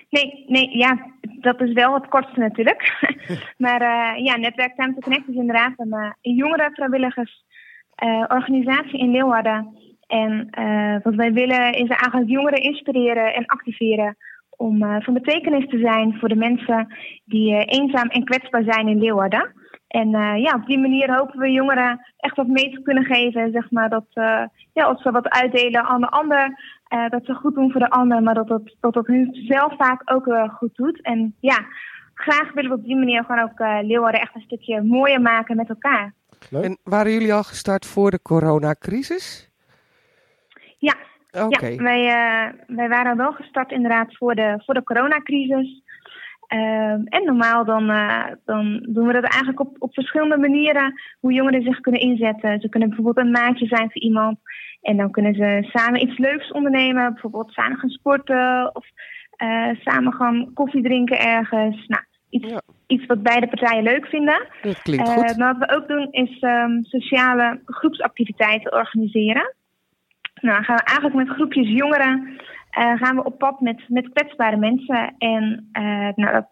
[0.09, 3.11] nee, nee, ja, dat is wel het kortste natuurlijk.
[3.65, 9.80] maar eh, ja, Netwerk Time to Connect is inderdaad een, eh, een jongerenvrijwilligersorganisatie in Leeuwarden.
[10.11, 14.17] En eh, wat wij willen is eigenlijk jongeren inspireren en activeren
[14.49, 16.88] om eh, van betekenis te zijn voor de mensen
[17.26, 19.51] die eh, eenzaam en kwetsbaar zijn in Leeuwarden.
[19.92, 23.52] En eh, ja, op die manier hopen we jongeren echt wat mee te kunnen geven.
[23.52, 27.34] Zeg maar dat eh, ja, als ze wat uitdelen aan de ander, eh, dat ze
[27.34, 30.76] goed doen voor de ander, maar dat het, dat het hun zelf vaak ook goed
[30.76, 31.02] doet.
[31.02, 31.66] En ja,
[32.22, 35.56] graag willen we op die manier gewoon ook eh, Leeuwarden echt een stukje mooier maken
[35.56, 36.14] met elkaar.
[36.50, 36.64] Leuk.
[36.64, 39.50] En waren jullie al gestart voor de coronacrisis?
[40.78, 40.96] Ja,
[41.46, 41.66] Oké.
[41.66, 45.84] Ja, wij, eh, wij waren wel gestart inderdaad voor de, voor de coronacrisis.
[46.52, 51.34] Ehm, en normaal dan, eh, dan doen we dat eigenlijk op, op verschillende manieren hoe
[51.34, 52.60] jongeren zich kunnen inzetten.
[52.62, 54.38] Ze kunnen bijvoorbeeld een maatje zijn voor iemand
[54.82, 57.12] en dan kunnen ze samen iets leuks ondernemen.
[57.14, 58.86] Bijvoorbeeld samen gaan sporten of
[59.36, 61.88] eh, samen gaan koffie drinken ergens.
[61.88, 62.62] Nou, iets, Ja.
[62.88, 64.47] iets wat beide partijen leuk vinden.
[64.62, 65.38] Dat klinkt Eh, goed.
[65.38, 69.56] maar wat we ook doen is ehm, sociale groepsactiviteiten organiseren.
[70.42, 72.39] Nou, gaan we eigenlijk met groepjes jongeren
[72.72, 75.16] eh, gaan we op pad met, met kwetsbare mensen.
[75.18, 76.48] En eh, nou, dat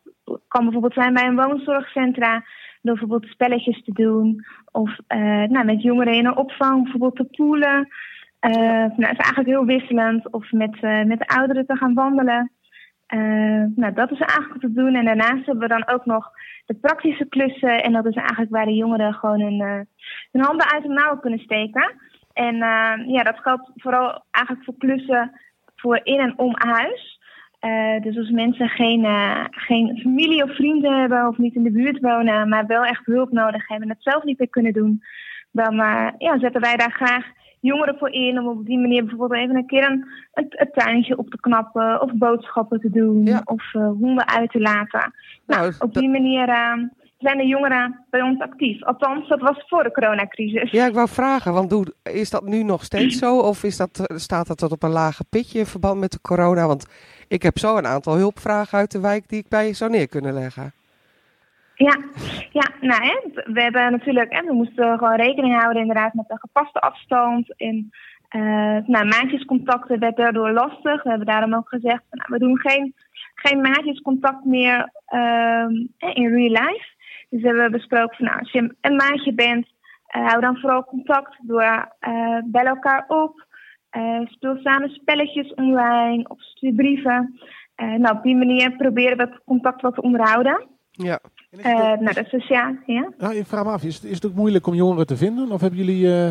[0.47, 2.33] kan bijvoorbeeld zijn bij een woonzorgcentra,
[2.81, 4.45] door bijvoorbeeld spelletjes te doen.
[4.71, 7.87] Of eh, nou, met jongeren in een opvang bijvoorbeeld te poelen.
[8.39, 10.31] Nou, is eigenlijk heel wisselend.
[10.31, 12.51] Of met, met de ouderen te gaan wandelen.
[13.75, 14.95] Nou, dat is eigenlijk te doen.
[14.95, 16.31] En daarnaast hebben we dan ook nog
[16.65, 17.83] de praktische klussen.
[17.83, 19.87] En dat is eigenlijk waar de jongeren gewoon hun,
[20.31, 21.93] hun handen uit de mouwen kunnen steken.
[22.47, 25.31] En eh, ja, dat geldt vooral eigenlijk voor klussen
[25.75, 27.19] voor in en om huis.
[27.59, 31.71] Eh, dus als mensen geen, eh, geen familie of vrienden hebben of niet in de
[31.71, 35.03] buurt wonen, maar wel echt hulp nodig hebben en het zelf niet meer kunnen doen,
[35.51, 37.25] dan eh, ja, zetten wij daar graag
[37.59, 41.17] jongeren voor in om op die manier bijvoorbeeld even een keer een, een, een tuintje
[41.17, 43.41] op te knappen of boodschappen te doen Ja.
[43.43, 45.13] of honden uit te laten.
[45.45, 46.47] Nou, Nou, op die manier
[47.19, 48.83] zijn de jongeren bij ons actief.
[48.83, 50.71] Althans, dat was voor de coronacrisis.
[50.71, 53.37] Ja, ik wou vragen, want doe, is dat nu nog steeds zo?
[53.37, 56.21] Of is dat, eh, staat dat tot op een lage pitje in verband met de
[56.21, 56.67] corona?
[56.67, 56.85] Want
[57.27, 60.07] ik heb zo een aantal hulpvragen uit de wijk die ik bij je zou neer
[60.07, 60.71] kunnen leggen.
[61.75, 61.97] Ja,
[62.51, 66.39] ja nou hè, we hebben natuurlijk, hè, we moesten gewoon rekening houden inderdaad met een
[66.39, 67.57] gepaste afstand.
[67.57, 67.89] En
[68.29, 71.03] eh nou, maatjescontacten werd daardoor lastig.
[71.03, 72.93] We hebben daarom ook gezegd, nou, we doen geen,
[73.35, 76.97] geen maatjescontact meer ehm, in real life.
[77.29, 79.67] Dus hebben we besproken van, nou, als je een maatje bent,
[80.07, 83.47] eh, hou dan vooral contact door eh bel elkaar op.
[83.89, 87.39] eh, speel samen spelletjes online of stuur brieven.
[87.75, 90.67] Eh, nou, op die manier proberen we het contact wat te onderhouden.
[90.91, 91.19] Ja.
[91.49, 93.09] Het Eh, ook- nou, dat is sociaal, ja.
[93.17, 95.51] Nou, ik vraag me af, is het, is het ook moeilijk om jongeren te vinden?
[95.51, 96.29] Of hebben jullie eh,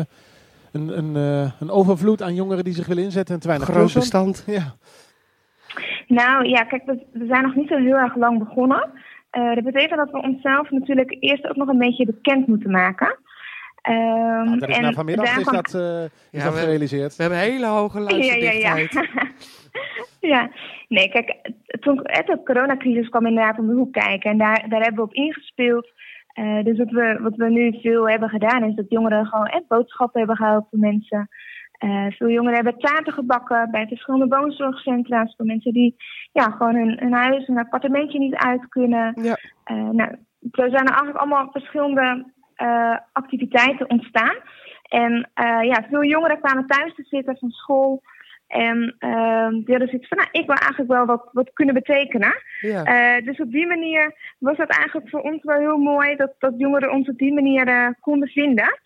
[0.71, 3.79] een, een, eh, een overvloed aan jongeren die zich willen inzetten en te weinig Groot
[3.91, 3.99] klussen?
[3.99, 4.43] bestand.
[4.47, 4.63] Ja.
[6.07, 8.89] Nou ja, kijk, we, we zijn nog niet zo heel erg lang begonnen.
[9.29, 13.17] Eh, dat betekent dat we onszelf natuurlijk eerst ook nog een beetje bekend moeten maken.
[13.81, 13.95] Ehm,
[14.43, 17.15] Nou, dat is en na vanmiddag is dat, eh, is Ja, dat we- gerealiseerd.
[17.15, 18.91] We hebben hele hoge Ja, ja, luisterdichtheid.
[18.93, 19.07] ja.
[20.35, 20.49] ja,
[20.87, 21.35] nee, kijk,
[21.79, 24.31] toen eh, de coronacrisis kwam inderdaad om de hoek kijken.
[24.31, 25.87] En daar, daar hebben we op ingespeeld.
[26.33, 29.59] Eh, dus wat we, wat we nu veel hebben gedaan is dat jongeren gewoon eh,
[29.67, 31.29] boodschappen hebben gehaald voor mensen.
[31.79, 35.95] Eh, veel jongeren hebben taarten gebakken bij verschillende woonzorgcentra's voor mensen die
[36.31, 39.13] ja, gewoon hun, hun huis, hun appartementje niet uit kunnen.
[39.21, 39.37] Ja.
[39.63, 40.09] Eh, nou,
[40.51, 44.35] er zijn er eigenlijk allemaal verschillende eh, activiteiten ontstaan.
[44.83, 45.29] En
[45.61, 48.01] ja, veel jongeren kwamen thuis te zitten van school.
[48.47, 52.33] En ehm die hadden zoiets van, nou, ik wil eigenlijk wel wat, wat kunnen betekenen.
[52.61, 53.21] Ja.
[53.21, 56.91] Dus op die manier was dat eigenlijk voor ons wel heel mooi dat, dat jongeren
[56.91, 58.79] ons op die manier konden vinden.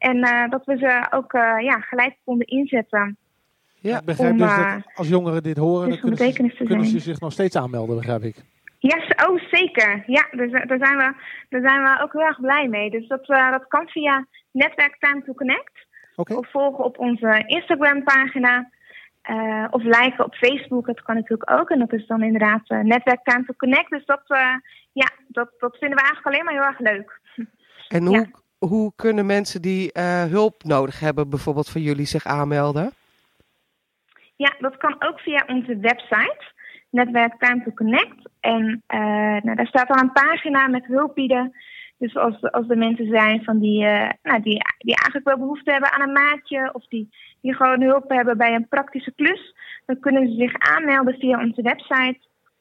[0.00, 3.16] En eh, dat we ze ook eh, ja, gelijk konden inzetten.
[3.80, 6.64] Ja, ik begrijp om, dus eh, dat als jongeren dit horen, dus dan kunnen, ze,
[6.64, 8.36] kunnen ze zich nog steeds aanmelden, begrijp ik.
[8.78, 8.96] Ja,
[9.28, 10.02] oh zeker.
[10.06, 11.14] Ja, dus, eh, daar, zijn we,
[11.48, 12.90] daar zijn we ook heel erg blij mee.
[12.90, 15.88] Dus dat, eh, dat kan via Netwerk Time to Connect.
[16.16, 18.70] Of volgen op onze Instagram pagina.
[19.22, 21.70] Eh, of liken op Facebook, dat kan natuurlijk ook.
[21.70, 23.90] En dat is dan inderdaad eh, Netwerk Time to Connect.
[23.90, 24.54] Dus dat, eh,
[24.92, 27.20] ja, dat, dat vinden we eigenlijk alleen maar heel erg leuk.
[27.88, 28.26] En Ja.
[28.68, 32.92] Hoe, kunnen mensen die eh, hulp nodig hebben, bijvoorbeeld van jullie, zich aanmelden?
[34.36, 36.42] Ja, dat kan ook via onze website,
[36.90, 38.28] Netwerk Time to Connect.
[38.40, 39.00] En eh,
[39.42, 41.52] nou, daar staat dan een pagina met hulp bieden.
[41.98, 45.70] Dus als, als er mensen zijn van die, eh, nou, die, die eigenlijk wel behoefte
[45.70, 46.70] hebben aan een maatje...
[46.72, 47.08] of die,
[47.40, 49.54] die gewoon hulp hebben bij een praktische klus...
[49.86, 52.20] dan kunnen ze zich aanmelden via onze website.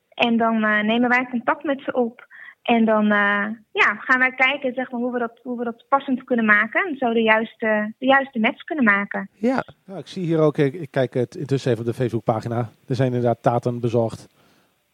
[0.10, 2.28] En dan nemen wij contact met ze op.
[2.62, 5.86] En dan eh, ja, gaan wij kijken zeg maar, hoe, we dat, hoe we dat
[5.90, 6.86] passend kunnen maken.
[6.88, 9.30] En zo de juiste, de juiste match kunnen maken.
[9.34, 12.70] Ja, Ja, ik zie hier ook, ik, ik kijk het intussen even op de Facebookpagina.
[12.88, 14.28] Er zijn inderdaad taten bezorgd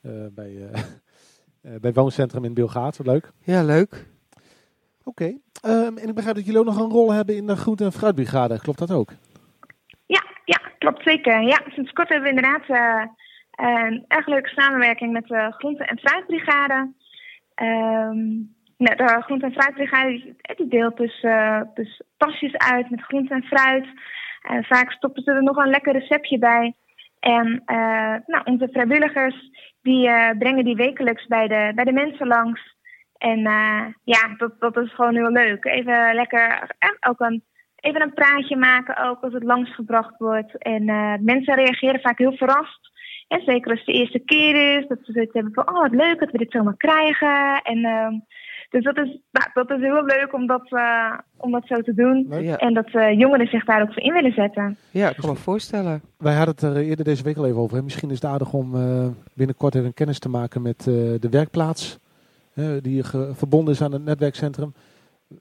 [0.01, 0.81] eh, bij, eh
[1.73, 2.97] eh, bij Wooncentrum in Bilgaat.
[2.97, 3.31] Wat leuk.
[3.43, 4.05] ja leuk.
[5.03, 5.37] Oké.
[5.61, 7.91] Ehm, en ik begrijp dat jullie ook nog een rol hebben in de groente- en
[7.91, 8.59] fruitbrigade.
[8.59, 9.11] Klopt dat ook?
[10.05, 11.41] Ja, ja, klopt zeker.
[11.41, 13.03] Ja, sinds kort hebben we inderdaad eh,
[13.87, 16.93] een erg leuke samenwerking met de Groente- en Fruitbrigade.
[17.55, 18.27] Ehm,
[18.77, 23.33] nou, de Groente- en Fruitbrigade die, die deelt dus, eh, dus tasjes uit met groente
[23.33, 23.85] en fruit.
[24.61, 26.73] Vaak stoppen ze er nog een lekker receptje bij.
[27.19, 29.49] En eh, nou, onze vrijwilligers
[29.81, 32.73] die eh, brengen die wekelijks bij de, bij de mensen langs.
[33.17, 33.39] En
[34.03, 35.65] ja, dat, dat is gewoon heel leuk.
[35.65, 36.75] Even lekker,
[37.07, 37.43] ook een
[37.75, 40.57] even een praatje maken ook als het langsgebracht wordt.
[40.57, 40.83] En
[41.23, 42.91] mensen reageren vaak heel verrast.
[43.27, 45.91] En zeker als het de eerste keer is, dat ze zoiets hebben van, oh wat
[45.91, 47.61] leuk dat we dit zomaar krijgen.
[47.63, 48.13] En ehm,
[48.69, 51.93] dus dat is, nou, dat is heel leuk om dat, eh, om dat zo te
[51.93, 52.27] doen.
[52.41, 54.77] Ja, En dat eh, jongeren zich daar ook voor in willen zetten.
[54.91, 56.01] ja ik kan me voorstellen.
[56.17, 57.77] Wij hadden het er eerder deze week al even over.
[57.77, 57.83] Hè.
[57.83, 61.99] Misschien is het aardig om eh, binnenkort even kennis te maken met eh, de werkplaats.
[62.53, 63.03] hè, die
[63.33, 64.73] verbonden is aan het netwerkcentrum.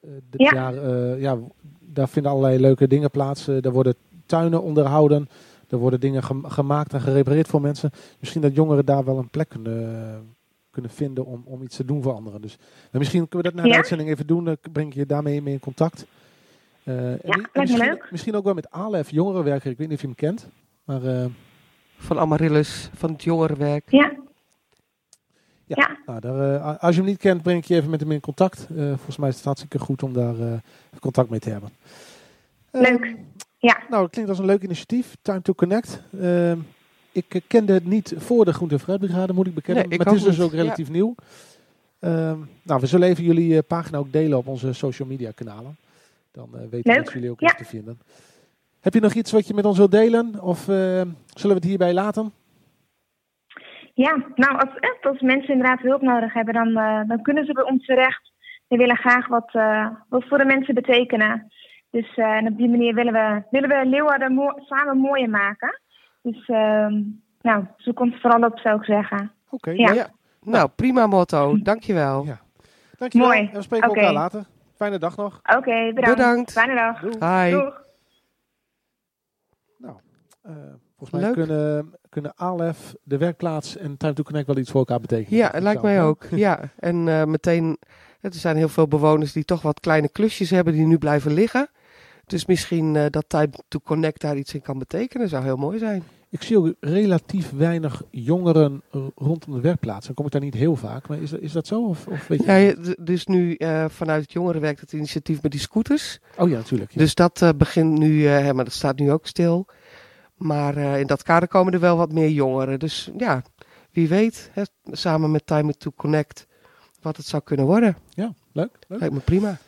[0.03, 0.51] Eh, Ja.
[0.51, 1.37] Daar, eh, ja,
[1.81, 3.45] daar vinden allerlei leuke dingen plaats.
[3.45, 3.95] Daar worden
[4.27, 5.29] tuinen onderhouden.
[5.69, 7.91] Er worden dingen gem- gemaakt en gerepareerd voor mensen.
[8.21, 10.37] Misschien dat jongeren daar wel een plek kunnen,
[10.71, 12.41] kunnen vinden om, om iets te doen voor anderen.
[12.41, 12.57] Dus
[12.91, 13.77] maar misschien kunnen we dat na de Ja.
[13.77, 14.45] uitzending even doen.
[14.45, 16.07] Dan breng ik je daarmee mee in contact.
[16.83, 18.09] Eh, en lijkt me misschien, leuk.
[18.11, 19.71] misschien ook wel met Alef, jongerenwerker.
[19.71, 20.47] Ik weet niet of je hem kent.
[20.85, 21.27] Maar eh,
[21.97, 23.91] Van Amaryllis, van het jongerenwerk.
[23.91, 24.13] Ja,
[25.67, 25.77] Ja.
[25.77, 25.97] Ja.
[26.07, 28.21] nou, daar, eh, als je hem niet kent, breng ik je even met hem in
[28.21, 28.67] contact.
[28.77, 30.53] Eh, volgens mij is het hartstikke goed om daar eh,
[31.01, 31.71] contact mee te hebben.
[32.71, 33.15] Leuk.
[33.65, 33.83] Ja.
[33.89, 35.17] Nou, het klinkt als een leuk initiatief.
[35.23, 36.03] Time to Connect.
[36.21, 36.53] Eh,
[37.13, 39.83] ik eh, kende het niet voor de Groente- en Fruitbrigade, moet ik bekennen.
[39.89, 40.47] Nee, ik maar het is dus niet.
[40.47, 41.15] ook relatief nieuw.
[41.99, 45.77] Eh, nou, we zullen even jullie eh, pagina ook delen op onze social media kanalen.
[46.33, 47.47] Dan eh, weten mensen jullie ook Ja.
[47.49, 47.99] eens te vinden.
[48.81, 50.41] Heb je nog iets wat je met ons wilt delen?
[50.43, 50.75] Of eh,
[51.35, 52.33] zullen we het hierbij laten?
[53.95, 54.71] Ja, nou, als,
[55.03, 58.33] als mensen inderdaad hulp nodig hebben, dan, eh, dan kunnen ze bij ons terecht.
[58.69, 61.53] We willen graag wat, eh, wat voor de mensen betekenen.
[61.95, 65.81] Dus eh, en op die manier willen we, willen we Leeuwarden mo- samen mooier maken.
[66.23, 67.03] Dus ehm,
[67.41, 69.33] nou, zoek ons vooral op, zou ik zeggen.
[69.51, 69.71] Oké.
[69.71, 69.93] Ja.
[69.93, 70.07] Ja.
[70.41, 71.59] Nou, prima motto.
[71.63, 72.25] Dankjewel.
[72.25, 72.41] Ja.
[72.97, 73.29] Dankjewel.
[73.29, 73.41] Mooi.
[73.41, 74.45] En we spreken elkaar later.
[74.77, 75.41] Fijne dag nog.
[75.57, 76.17] Oké, bedankt.
[76.17, 76.53] Bedankt.
[76.53, 77.01] Fijne dag.
[77.01, 77.45] Doei.
[77.45, 77.51] Hi.
[77.51, 77.83] Doeg.
[80.43, 80.53] Eh,
[80.97, 81.33] volgens mij Leuk.
[81.33, 85.39] kunnen, kunnen Alef, de werkplaats en Time to Connect wel iets voor elkaar betekenen.
[85.39, 86.25] Ja, lijkt mij ook.
[86.31, 87.79] Ja, en eh, meteen,
[88.21, 91.69] er zijn heel veel bewoners die toch wat kleine klusjes hebben die nu blijven liggen.
[92.27, 95.79] Dus misschien eh, dat Time to Connect daar iets in kan betekenen, zou heel mooi
[95.79, 96.03] zijn.
[96.31, 98.83] Ik zie ook relatief weinig jongeren
[99.15, 100.07] rondom de werkplaats.
[100.07, 101.09] Dan kom ik daar niet heel vaak.
[101.09, 101.83] Maar is, dat- is dat zo?
[101.87, 102.53] Of, of weet je?
[102.53, 106.19] Ja, dus nu eh, vanuit het jongerenwerk het initiatief met die scooters.
[106.39, 106.93] Oh ja, natuurlijk.
[106.93, 106.99] ja.
[106.99, 109.67] Dus dat eh, begint nu, hè, maar dat staat nu ook stil.
[110.35, 112.79] Maar in dat kader komen er wel wat meer jongeren.
[112.79, 113.43] Dus ja,
[113.91, 116.47] wie weet, hè, samen met Time to Connect,
[117.01, 117.97] wat het zou kunnen worden.
[118.11, 118.71] ja, leuk.
[118.89, 119.01] leuk.
[119.01, 119.59] Lijkt me prima.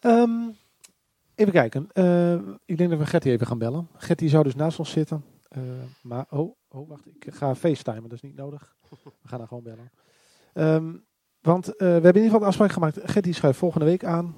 [0.00, 0.30] Ehm,
[1.38, 1.88] even kijken.
[1.92, 2.32] Eh,
[2.64, 3.88] ik denk dat we Gertie even gaan bellen.
[3.96, 5.24] Gertie zou dus naast ons zitten.
[5.48, 5.60] Eh,
[6.02, 7.06] maar, oh, oh, wacht.
[7.06, 8.02] Ik ga facetimen.
[8.02, 8.76] Dat is niet nodig.
[9.02, 9.90] We gaan haar gewoon bellen.
[10.52, 10.92] Ehm,
[11.40, 12.98] want eh, we hebben in ieder geval een afspraak gemaakt.
[13.04, 14.36] Gertie schuift volgende week aan.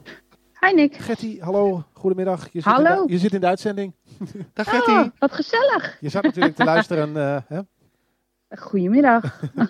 [0.66, 0.96] Hi Nick.
[0.96, 1.84] Gertie, hallo.
[1.92, 2.44] Goedemiddag.
[2.44, 3.00] Je zit, Hallo.
[3.00, 3.94] In de, je zit in de uitzending.
[4.54, 5.12] Dag Oh, Gertie.
[5.18, 5.96] wat gezellig.
[6.00, 7.16] Je zat natuurlijk te luisteren.
[7.16, 7.60] eh, hè?
[8.58, 9.40] Goedemiddag.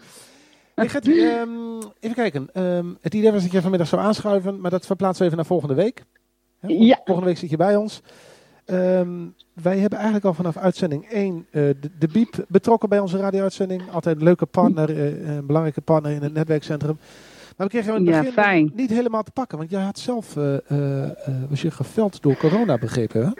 [0.75, 2.49] Hey Gertie, ehm, even kijken.
[2.53, 5.47] Ehm, het idee was dat je vanmiddag zou aanschuiven, maar dat verplaatsen we even naar
[5.47, 6.05] volgende week.
[6.61, 7.01] Hè, vol- Ja.
[7.05, 8.03] Volgende week zit je bij ons.
[8.65, 9.09] Ehm,
[9.63, 13.83] wij hebben eigenlijk al vanaf uitzending 1 eh, de, de Biep betrokken bij onze radio-uitzending.
[13.93, 16.99] Altijd een leuke partner, eh, een belangrijke partner in het netwerkcentrum.
[17.57, 20.37] Maar we kregen hem in het begin niet helemaal te pakken, want jij had zelf,
[20.37, 20.57] eh,
[21.49, 23.31] was je geveld door corona, begrepen hè?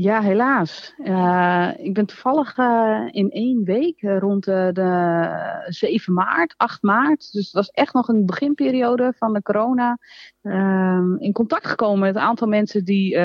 [0.00, 0.94] Ja, helaas.
[0.98, 7.32] Eh, ik ben toevallig eh, in één week, eh, rond de 7 maart, 8 maart,
[7.32, 9.98] dus dat was echt nog een beginperiode van de corona,
[10.42, 13.18] ehm, in contact gekomen met een aantal mensen die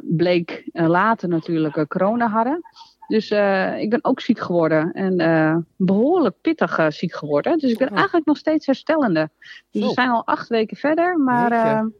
[0.00, 2.60] bleek later natuurlijk corona hadden.
[3.06, 3.30] Dus
[3.78, 7.58] ik ben ook ziek geworden en eh, behoorlijk pittig ziek geworden.
[7.58, 7.96] Dus ik ben Oh.
[7.96, 9.30] eigenlijk nog steeds herstellende.
[9.70, 9.88] Dus Zo.
[9.88, 11.92] we zijn al acht weken verder, maar Jeetje.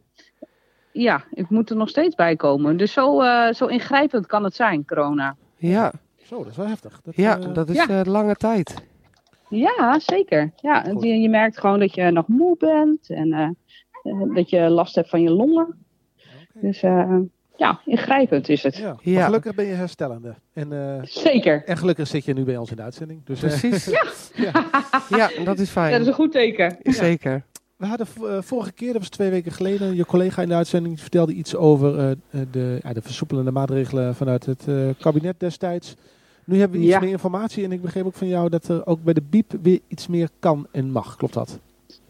[0.93, 2.77] Ja, ik moet er nog steeds bij komen.
[2.77, 5.35] Dus zo, eh, zo ingrijpend kan het zijn, corona.
[5.57, 5.91] Ja,
[6.23, 6.99] Zo, dat is wel heftig.
[7.03, 7.87] Dat, ja eh, dat is ja.
[7.87, 8.73] eh, lange tijd.
[9.49, 10.51] Ja, zeker.
[10.55, 13.41] Ja, je, je merkt gewoon dat je nog moe bent en eh,
[14.03, 15.63] eh, dat je last hebt van je longen.
[15.65, 16.59] oké.
[16.67, 17.15] Dus eh,
[17.57, 18.77] ja, ingrijpend is het.
[18.77, 18.87] Ja.
[18.87, 19.25] Maar Ja.
[19.25, 20.35] gelukkig ben je herstellende.
[20.53, 21.63] En, eh, Zeker.
[21.65, 23.25] en gelukkig zit je nu bij ons in de uitzending.
[23.25, 23.85] Dus, Precies.
[24.35, 24.51] ja.
[25.09, 25.91] Ja, dat is fijn.
[25.91, 26.77] Dat is een goed teken.
[26.83, 27.43] Zeker.
[27.75, 30.99] We hadden eh, vorige keer, dat was twee weken geleden, je collega in de uitzending
[30.99, 32.17] vertelde iets over eh, eh,
[32.51, 34.67] de, de versoepelende maatregelen vanuit het
[34.99, 35.95] kabinet destijds.
[36.45, 36.99] Nu hebben we iets Ja.
[36.99, 39.79] meer informatie en ik begreep ook van jou dat er ook bij de BIEB weer
[39.87, 41.15] iets meer kan en mag.
[41.15, 41.59] Klopt dat?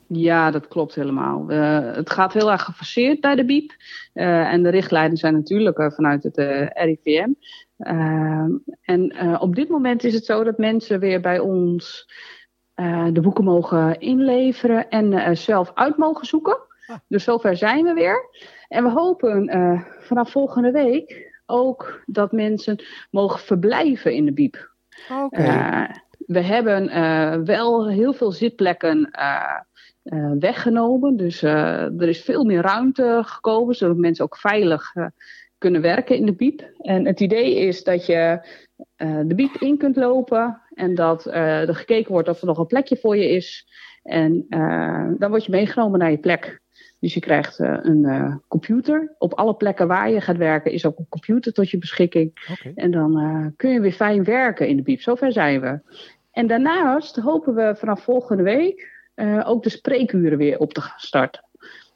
[0.07, 1.47] Ja, dat klopt helemaal.
[1.47, 3.71] Het gaat heel erg gefaseerd bij de BIEB.
[4.13, 6.37] En de richtlijnen zijn natuurlijk vanuit het
[6.73, 7.29] RIVM.
[7.77, 8.51] Ehm,
[8.81, 12.07] en op dit moment is het zo dat mensen weer bij ons
[12.73, 16.57] eh, de boeken mogen inleveren en eh, zelf uit mogen zoeken.
[16.87, 16.97] Ah.
[17.07, 18.29] Dus zover zijn we weer.
[18.67, 24.51] En we hopen eh, vanaf volgende week ook dat mensen mogen verblijven in de.
[25.23, 25.41] Oké.
[25.41, 26.87] Eh, we hebben
[27.45, 29.09] wel heel veel zitplekken
[30.39, 31.17] weggenomen.
[31.17, 34.93] Dus er is veel meer ruimte gekomen, zodat mensen ook veilig
[35.57, 36.71] kunnen werken in de biep.
[36.77, 38.47] En het idee is dat je
[38.95, 42.57] eh, de biep in kunt lopen en dat eh, er gekeken wordt of er nog
[42.57, 43.67] een plekje voor je is.
[44.03, 46.61] En eh, dan word je meegenomen naar je plek.
[46.99, 49.15] Dus je krijgt een computer.
[49.17, 52.31] Op alle plekken waar je gaat werken is ook een computer tot je beschikking.
[52.75, 55.01] En dan kun je weer fijn werken in de biep.
[55.01, 55.79] Zover zijn we.
[56.31, 58.91] En daarnaast hopen we vanaf volgende week
[59.43, 61.42] ook de spreekuren weer op te gaan starten.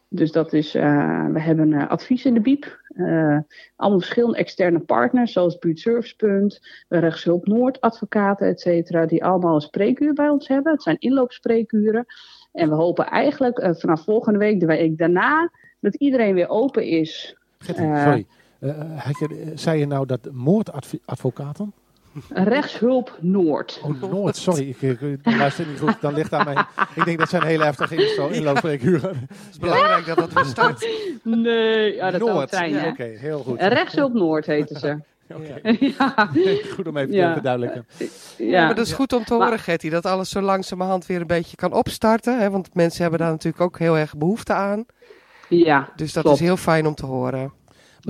[0.09, 2.81] Dus dat is, eh, we hebben eh, advies in de biep.
[2.87, 3.37] eh,
[3.75, 10.13] allemaal verschillende externe partners, zoals Buurtservicepunt, Rechtshulp Noord, advocaten, et cetera, die allemaal een spreekuur
[10.13, 10.71] bij ons hebben.
[10.71, 12.05] Het zijn inloopspreekuren.
[12.51, 17.37] En we hopen eigenlijk vanaf volgende week, de week daarna, dat iedereen weer open is.
[17.59, 18.25] Gertie, Eh, sorry.
[18.95, 21.73] Had je, zei je nou dat moordadvocaten?
[22.29, 23.79] Rechtshulp Noord.
[23.83, 24.69] Oh, Noord, sorry.
[24.69, 25.95] Ik, ik, ik luister niet goed.
[26.01, 26.63] Dan ligt aan mij.
[26.95, 29.09] Ik denk dat zijn hele heftige insto- inloopspreekuren.
[29.29, 30.87] Het is belangrijk dat dat weer start.
[31.23, 32.49] Nee, ja, dat zou het Noord.
[32.49, 32.71] zijn.
[32.71, 32.87] Ja.
[32.87, 33.61] Oké, heel goed.
[33.61, 34.97] Rechtshulp Noord heten ze.
[35.35, 35.59] Oké.
[35.79, 36.29] ja.
[36.75, 37.27] Goed om even Ja.
[37.27, 37.85] te verduidelijken.
[37.97, 38.05] Ja,
[38.37, 38.65] Ja.
[38.65, 41.55] maar dat is goed om te horen, Getty, dat alles zo langzamerhand weer een beetje
[41.55, 42.39] kan opstarten.
[42.39, 42.49] Hè?
[42.49, 44.85] Want mensen hebben daar natuurlijk ook heel erg behoefte aan.
[45.49, 46.39] ja, Dus dat klopt.
[46.39, 47.51] is heel fijn om te horen.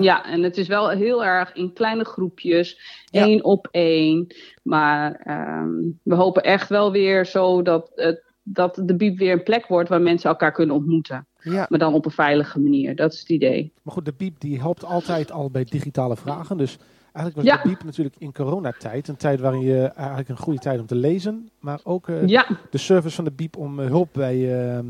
[0.03, 3.23] Ja, en het is wel heel erg in kleine groepjes, Ja.
[3.25, 4.27] één op één.
[4.63, 5.69] Maar ehm,
[6.03, 9.89] we hopen echt wel weer zo dat, het, dat de biep weer een plek wordt
[9.89, 11.27] waar mensen elkaar kunnen ontmoeten.
[11.41, 12.95] Ja, Maar dan op een veilige manier.
[12.95, 13.71] Dat is het idee.
[13.83, 16.57] Maar goed, de biep die helpt altijd al bij digitale vragen.
[16.57, 16.77] Dus
[17.13, 17.63] eigenlijk was Ja.
[17.63, 20.95] de biep natuurlijk in coronatijd een tijd waarin je eigenlijk een goede tijd om te
[20.95, 21.49] lezen.
[21.59, 24.83] Maar ook eh, de service van de biep om eh, hulp bij, ja,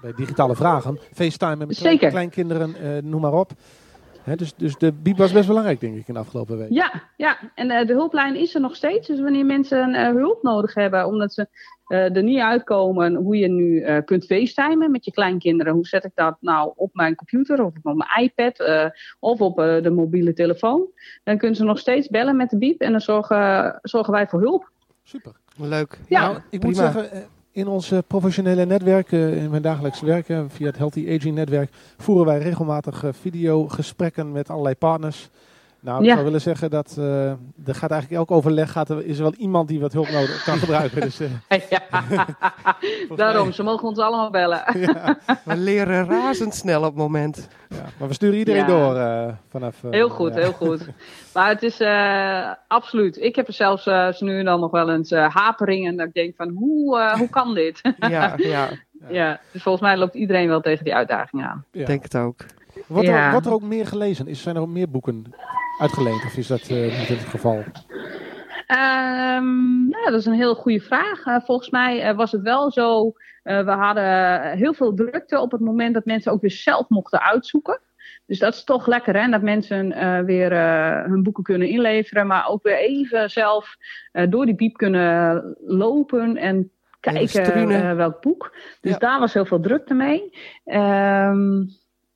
[0.00, 0.98] bij digitale vragen.
[1.14, 2.10] FaceTime met Zeker.
[2.10, 3.50] kleinkinderen, eh, noem maar op.
[4.22, 6.70] Hè, dus, dus de biep was best belangrijk, denk ik, in de afgelopen week.
[6.70, 7.38] ja, ja.
[7.54, 9.06] en eh, de hulplijn is er nog steeds.
[9.08, 11.46] Dus wanneer mensen eh, hulp nodig hebben, omdat ze
[11.86, 15.72] eh, er niet uitkomen hoe je nu eh, kunt facetimen met je kleinkinderen.
[15.72, 18.86] Hoe zet ik dat nou op mijn computer of op mijn iPad eh,
[19.18, 20.86] of op eh, de mobiele telefoon?
[21.24, 24.40] Dan kunnen ze nog steeds bellen met de biep en dan zorgen, zorgen wij voor
[24.40, 24.70] hulp.
[25.02, 25.32] Super.
[25.56, 25.98] leuk.
[26.08, 26.20] Ja.
[26.20, 26.92] Nou, ik moet prima.
[26.92, 27.20] zeggen, eh,
[27.52, 31.70] in ons eh, professionele netwerk, eh, in mijn dagelijks werken via het Healthy Aging netwerk,
[31.96, 35.30] voeren wij regelmatig eh, videogesprekken met allerlei partners.
[35.82, 36.12] Nou, ik Ja.
[36.12, 39.34] zou willen zeggen dat eh, er gaat eigenlijk elk overleg gaat er, is er wel
[39.34, 41.00] iemand die wat hulp nodig kan gebruiken.
[41.00, 41.28] Dus, eh.
[43.16, 44.62] Daarom, ze mogen ons allemaal bellen.
[44.80, 47.48] ja, We leren razendsnel op het moment.
[47.68, 47.76] ja.
[47.98, 48.66] Maar we sturen iedereen Ja.
[48.66, 49.84] door eh, vanaf.
[49.84, 50.40] eh, Heel goed, ja.
[50.40, 50.88] heel goed.
[51.34, 53.16] Maar het is eh, absoluut.
[53.22, 55.96] Ik heb er zelfs eh, zo nu en dan nog wel eens eh, haperingen.
[55.96, 57.80] Dat ik denk van, hoe, eh, hoe kan dit?
[57.98, 58.68] Ja, ja,
[59.08, 61.64] ja, dus volgens mij loopt iedereen wel tegen die uitdaging aan.
[61.72, 61.84] Ja.
[61.86, 62.36] denk het ook.
[62.86, 64.26] Wordt, er, wordt er ook meer gelezen?
[64.26, 65.24] Is, zijn er ook meer boeken
[65.80, 67.64] uitgeleend of is dat eh, niet het geval?
[68.66, 71.24] Ehm, nou, dat is een heel goede vraag.
[71.24, 73.12] Eh, volgens mij eh, was het wel zo.
[73.42, 77.22] eh, we hadden heel veel drukte op het moment dat mensen ook weer zelf mochten
[77.22, 77.80] uitzoeken.
[78.26, 79.28] Dus dat is toch lekker, hè?
[79.30, 79.88] Dat mensen
[80.24, 80.52] weer
[81.08, 83.76] hun boeken kunnen inleveren, maar ook weer even zelf
[84.28, 86.70] door die biep kunnen lopen en
[87.00, 88.56] kijken welk boek.
[88.80, 88.98] Dus Ja.
[88.98, 90.38] daar was heel veel drukte mee.
[90.64, 91.62] Ehm,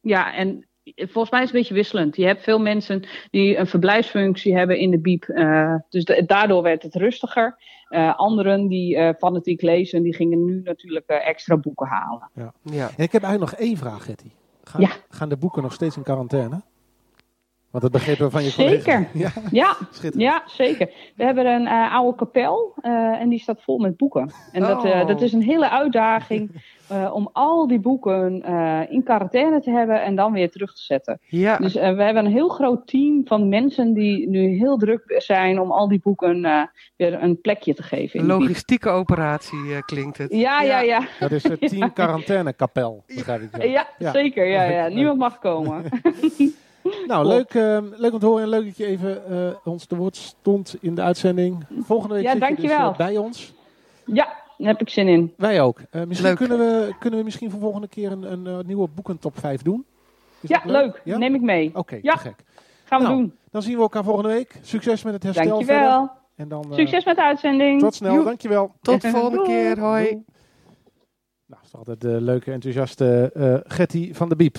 [0.04, 2.16] ja, en volgens mij is het een beetje wisselend.
[2.16, 5.24] Je hebt veel mensen die een verblijfsfunctie hebben in de biep.
[5.24, 7.56] eh, dus da- daardoor werd het rustiger.
[7.88, 12.30] Eh, anderen die eh, fanatiek lezen, die gingen nu natuurlijk extra boeken halen.
[12.34, 12.52] Ja.
[12.96, 14.30] En ik heb eigenlijk nog één vraag, Getty.
[14.64, 14.90] Gaan, Ja.
[15.08, 16.62] gaan de boeken nog steeds in quarantaine?
[17.70, 18.74] Want dat begrepen we van je collega.
[18.76, 19.08] Zeker.
[19.22, 19.76] Ja, Ja,
[20.16, 20.90] ja, zeker.
[21.16, 24.30] We hebben een eh, oude kapel eh, en die staat vol met boeken.
[24.52, 25.06] En dat, eh, Oh.
[25.06, 26.50] dat is een hele uitdaging
[26.88, 30.82] eh, om al die boeken eh, in quarantaine te hebben en dan weer terug te
[30.82, 31.18] zetten.
[31.26, 35.14] Ja, Dus eh, we hebben een heel groot team van mensen die nu heel druk
[35.18, 36.62] zijn om al die boeken eh,
[36.96, 38.20] weer een plekje te geven.
[38.20, 40.32] een logistieke operatie eh, klinkt het.
[40.32, 41.06] Ja, ja, ja.
[41.20, 43.62] Dat is het team quarantainekapel, begrijp ik.
[43.64, 44.12] Ja, Ja.
[44.12, 44.46] zeker.
[44.46, 44.88] Ja, ja.
[44.88, 45.82] Niemand mag komen.
[47.06, 49.96] Nou, leuk, eh, leuk om te horen en leuk dat je even eh, ons te
[49.96, 51.64] woord stond in de uitzending.
[51.80, 52.94] Volgende week Ja, zit je dus dankjewel.
[52.96, 53.54] bij ons.
[54.06, 55.32] Ja, daar heb ik zin in.
[55.36, 55.80] Wij ook.
[55.90, 56.36] Eh, misschien Leuk.
[56.36, 59.84] kunnen we, kunnen we misschien voor volgende keer een, een eh, nieuwe boekentop 5 doen.
[60.40, 61.00] Is Ja, leuk.
[61.04, 61.18] Ja?
[61.18, 61.70] Neem ik mee.
[61.74, 62.16] Oké, Ja.
[62.16, 62.44] gek.
[62.84, 63.34] Gaan we Nou, doen.
[63.50, 64.58] Dan zien we elkaar volgende week.
[64.62, 65.66] Succes met het herstel verder.
[65.66, 66.10] Dankjewel.
[66.36, 67.80] En dan, eh, Succes met de uitzending.
[67.80, 68.24] Tot snel, Joep.
[68.24, 68.72] dankjewel.
[68.80, 69.48] Tot de volgende Doei.
[69.48, 69.78] keer.
[69.80, 70.02] Hoi.
[70.04, 70.22] Doei.
[71.46, 74.56] Nou, dat is altijd de leuke, enthousiaste eh Getty van de Biep.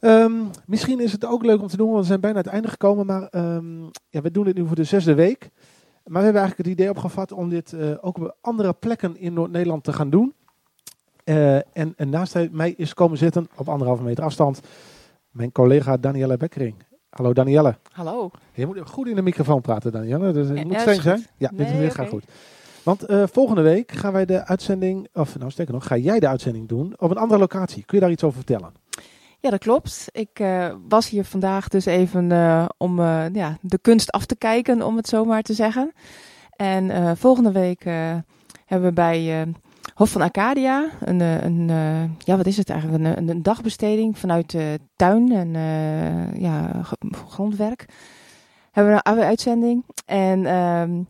[0.00, 0.32] Ehm,
[0.66, 2.68] misschien is het ook leuk om te doen, want we zijn bijna aan het einde
[2.68, 3.06] gekomen.
[3.06, 5.50] Maar ehm, ja, we doen dit nu voor de zesde week.
[6.06, 9.32] Maar we hebben eigenlijk het idee opgevat om dit eh, ook op andere plekken in
[9.32, 10.34] Noord-Nederland te gaan doen.
[11.24, 14.60] Eh, en, en naast mij is komen zitten, op anderhalve meter afstand,
[15.30, 16.74] mijn collega Danielle Bekkering.
[17.10, 17.76] Hallo Danielle.
[17.92, 18.30] Hallo.
[18.52, 20.32] Je moet goed in de microfoon praten, Danielle.
[20.32, 21.26] Dus het Ja, moet streng is zijn.
[21.36, 22.24] Ja, dit, Nee, dit gaat goed.
[22.82, 26.28] Want eh, volgende week gaan wij de uitzending, of nou sterker nog, ga jij de
[26.28, 27.84] uitzending doen op een andere locatie.
[27.84, 28.72] Kun je daar iets over vertellen?
[29.40, 30.08] Ja, dat klopt.
[30.12, 34.36] Ik eh, was hier vandaag dus even eh, om eh, ja, de kunst af te
[34.36, 35.92] kijken, om het zo maar te zeggen.
[36.56, 37.84] En volgende week
[38.66, 39.46] hebben we bij
[39.94, 41.66] Hof van Arcadia een, een
[42.18, 43.04] ja, wat is het eigenlijk?
[43.04, 45.52] Een, een, dagbesteding vanuit de tuin en
[46.40, 46.82] ja,
[47.28, 47.86] grondwerk.
[48.70, 49.84] Hebben we een uitzending.
[50.06, 51.02] En ehm,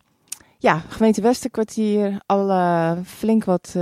[0.59, 3.75] ja, gemeente Westerkwartier, al flink wat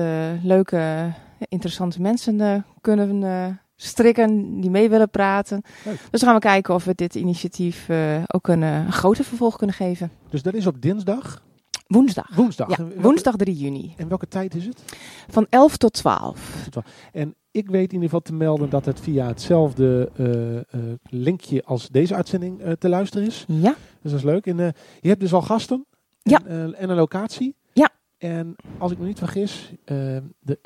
[0.42, 1.12] leuke,
[1.48, 3.08] interessante mensen kunnen
[3.84, 5.62] strikken die mee willen praten.
[5.84, 5.98] Leuk.
[6.10, 9.24] Dus dan gaan we kijken of we dit initiatief eh, ook een, eh, een groter
[9.24, 10.10] vervolg kunnen geven.
[10.30, 11.42] Dus dat is op dinsdag,
[11.86, 12.34] Woensdag.
[12.34, 12.68] woensdag.
[12.70, 13.94] Ja, welke- woensdag 3 juni.
[13.96, 14.82] En welke tijd is het?
[15.28, 16.68] Van 11 tot 12.
[17.12, 20.80] En ik weet in ieder geval te melden dat het via hetzelfde eh,
[21.10, 23.44] linkje als deze uitzending te luisteren is.
[23.48, 23.74] Ja.
[24.02, 24.46] Dus dat is leuk.
[24.46, 24.56] En
[25.00, 25.86] je hebt dus al gasten
[26.22, 26.40] Ja.
[26.46, 27.54] en, eh, en een locatie.
[27.72, 27.88] Ja.
[28.18, 30.58] En als ik me niet vergis, de,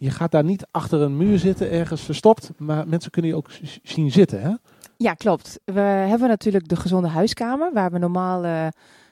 [0.00, 2.50] je gaat daar niet achter een muur zitten, ergens verstopt.
[2.56, 3.50] Maar mensen kunnen je ook
[3.82, 4.52] zien zitten, hè?
[4.96, 5.60] Ja, klopt.
[5.64, 8.66] We hebben natuurlijk de gezonde huiskamer, waar we normaal eh,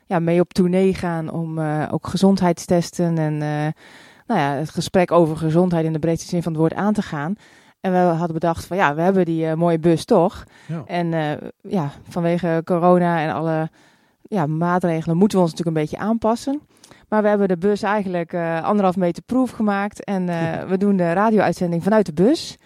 [0.07, 3.83] ja, mee op tournee gaan om eh, ook gezondheidstesten en eh,
[4.27, 7.03] nou ja, het gesprek over gezondheid in de breedste zin van het woord aan te
[7.03, 7.35] gaan.
[7.81, 10.45] En we hadden bedacht van ja, we hebben die mooie bus toch.
[10.67, 10.83] Ja.
[10.87, 11.11] En
[11.63, 13.71] ja, vanwege corona en alle
[14.23, 16.61] ja, maatregelen moeten we ons natuurlijk een beetje aanpassen.
[17.09, 20.05] Maar we hebben de bus eigenlijk eh, anderhalf meter proef gemaakt.
[20.05, 22.57] En eh, we doen de radio-uitzending vanuit de bus.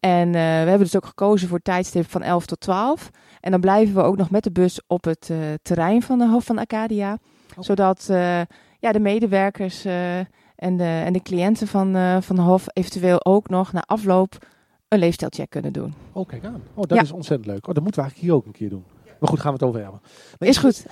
[0.00, 3.10] En eh, we hebben dus ook gekozen voor tijdstip van 11 tot 12.
[3.40, 5.30] En dan blijven we ook nog met de bus op het
[5.62, 7.18] terrein van de Hof van Arcadia.
[7.58, 8.40] Zodat eh,
[8.78, 13.72] ja, de medewerkers en, de, en de cliënten van, van de Hof eventueel ook nog
[13.72, 14.46] na afloop
[14.88, 15.94] een leefstijlcheck kunnen doen.
[16.12, 16.62] Oh, kijk aan.
[16.74, 17.02] Oh, dat Ja.
[17.02, 17.68] is ontzettend leuk.
[17.68, 18.84] Oh, dat moeten we eigenlijk hier ook een keer doen.
[19.20, 20.00] Maar goed, gaan we het over hebben.
[20.38, 20.86] Maar Is goed.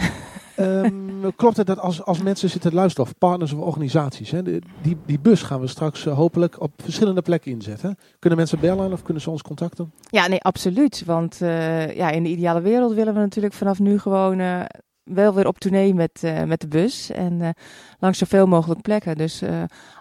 [0.60, 4.42] Ehm, klopt het dat als, als mensen zitten te luisteren, of partners of organisaties, hè,
[4.42, 7.96] die, die bus gaan we straks eh, hopelijk op verschillende plekken inzetten.
[8.18, 9.92] Kunnen mensen bellen of kunnen ze ons contacten?
[10.10, 11.02] Ja, nee, absoluut.
[11.06, 14.60] Want eh, ja, in de ideale wereld willen we natuurlijk vanaf nu gewoon eh,
[15.02, 17.10] wel weer op tournee met, met de bus.
[17.10, 17.54] En
[17.98, 19.16] langs zoveel mogelijk plekken.
[19.16, 19.42] Dus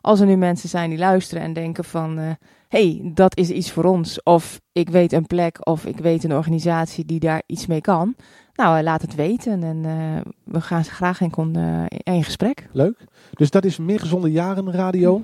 [0.02, 2.38] als er nu mensen zijn die luisteren en denken van...
[2.68, 4.24] hey, dat is iets voor ons.
[4.24, 8.16] Of ik weet een plek of ik weet een organisatie die daar iets mee kan.
[8.60, 9.64] Nou, eh, laat het weten.
[9.64, 12.68] En eh, we gaan graag in, kon, eh, in gesprek.
[12.72, 12.98] Leuk.
[13.34, 15.22] Dus dat is meer gezonde jaren radio.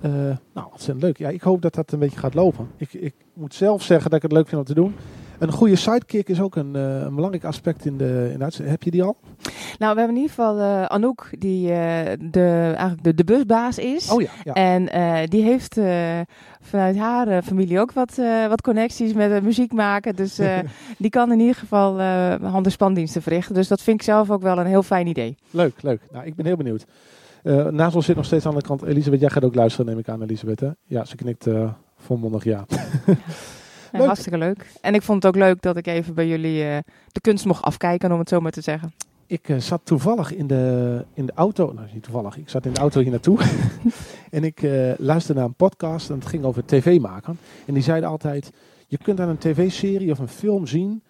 [0.00, 0.10] Eh,
[0.54, 1.18] nou, ontzettend leuk.
[1.18, 2.68] Ja, ik hoop dat dat een beetje gaat lopen.
[2.76, 4.94] Ik, ik moet zelf zeggen dat ik het leuk vind om te doen.
[5.38, 8.62] Een goede sidekick is ook een, eh, een belangrijk aspect in de, in de.
[8.62, 9.16] Heb je die al?
[9.78, 13.78] Nou, we hebben in ieder geval eh, Anouk, die eh, de, eigenlijk de, de busbaas
[13.78, 14.10] is.
[14.10, 14.52] Oh ja, ja.
[14.52, 14.84] En
[15.28, 15.80] die heeft
[16.60, 18.16] vanuit haar familie ook wat,
[18.48, 20.16] wat connecties met muziek maken.
[20.16, 20.40] Dus
[20.98, 22.00] die kan in ieder geval
[22.42, 23.54] hand- en spandiensten verrichten.
[23.54, 25.36] Dus dat vind ik zelf ook wel een heel fijn idee.
[25.50, 26.00] Leuk, leuk.
[26.12, 26.84] Nou, ik ben heel benieuwd.
[27.70, 29.20] Naast ons zit nog steeds aan de kant Elisabeth.
[29.20, 30.60] Jij gaat ook luisteren, neem ik aan, Elisabeth.
[30.60, 30.70] Hè?
[30.84, 31.46] Ja, ze knikt
[31.96, 32.64] volmondig ja.
[33.92, 34.66] Ja, hartstikke leuk.
[34.80, 36.78] En ik vond het ook leuk dat ik even bij jullie eh,
[37.12, 38.92] de kunst mocht afkijken, om het zo maar te zeggen.
[39.26, 41.72] Ik eh, zat toevallig in de, in de auto.
[41.72, 42.36] Nou, niet toevallig.
[42.36, 43.38] Ik zat in de auto hier naartoe.
[44.30, 46.10] en ik eh, luisterde naar een podcast.
[46.10, 47.38] En het ging over tv maken.
[47.66, 48.52] En die zeiden altijd...
[48.86, 51.02] Je kunt aan een tv-serie of een film zien...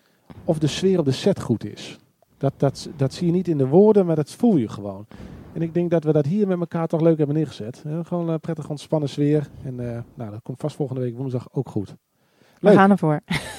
[0.45, 1.99] of de sfeer op de set goed is.
[2.39, 5.07] Dat, dat, dat zie je niet in de woorden, maar dat voel je gewoon.
[5.53, 7.85] En ik denk dat we dat hier met elkaar toch leuk hebben neergezet.
[8.03, 9.49] Gewoon een prettig ontspannen sfeer.
[9.65, 9.75] En
[10.15, 11.95] nou, dat komt vast volgende week woensdag ook goed.
[12.61, 13.21] We gaan ervoor.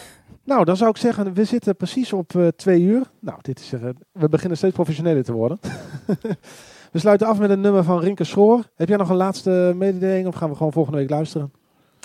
[0.49, 3.11] Nou, dan zou ik zeggen, we zitten precies op eh, twee uur.
[3.19, 5.59] Nou, dit is, eh, we beginnen steeds professioneler te worden.
[6.91, 8.63] we sluiten af met een nummer van Rinke Schoor.
[8.75, 11.51] Heb jij nog een laatste mededeling of gaan we gewoon volgende week luisteren?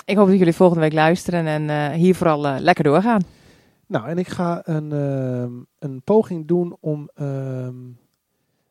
[0.04, 3.22] Ik hoop dat jullie volgende week luisteren en eh, hier vooral lekker doorgaan.
[3.86, 7.74] Nou, en ik ga een, ehm, een poging doen om ehm,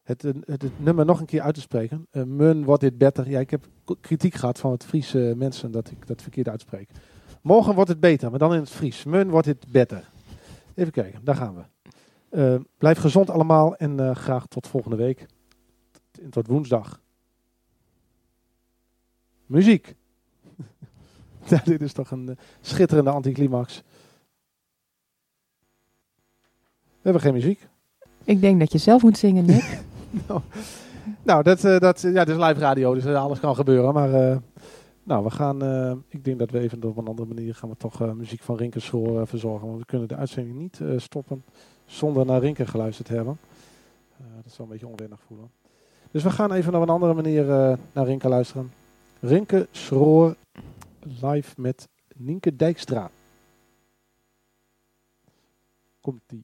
[0.03, 2.07] het, het, het nummer nog een keer uit te spreken.
[2.11, 3.29] Mun, what it better.
[3.29, 3.65] Ja, ik heb
[4.01, 6.89] kritiek gehad van het Friese mensen dat ik dat verkeerd uitspreek.
[7.43, 9.03] Morgen wordt het beter, maar dan in het Fries.
[9.03, 10.09] Mun wordt het beter.
[10.73, 11.61] Even kijken, daar gaan we.
[12.29, 15.25] Eh, blijf gezond allemaal en eh, graag tot volgende week.
[16.29, 16.99] Tot, woensdag.
[19.45, 19.95] Muziek.
[21.49, 23.83] ja, dit is toch een eh, schitterende anticlimax.
[26.79, 27.67] We hebben geen muziek.
[28.23, 29.83] Ik denk dat je zelf moet zingen, Nick.
[30.27, 30.41] nou,
[31.23, 33.93] nou, dat, dat, ja, dit is live radio, dus alles kan gebeuren.
[33.93, 34.41] Maar
[35.03, 37.77] nou, we gaan, eh, ik denk dat we even op een andere manier gaan we
[37.77, 39.67] toch eh, muziek van Rinke Schoor eh, verzorgen.
[39.67, 41.43] Want we kunnen de uitzending niet stoppen
[41.85, 43.39] zonder naar Rinke geluisterd te hebben.
[44.43, 45.51] Dat zou een beetje onwennig voelen.
[46.11, 47.45] Dus we gaan even op een andere manier
[47.93, 48.71] naar Rinke luisteren.
[49.19, 50.35] Rinke Schroor
[51.21, 53.09] live met Nienke Dijkstra.
[56.01, 56.43] Komt die.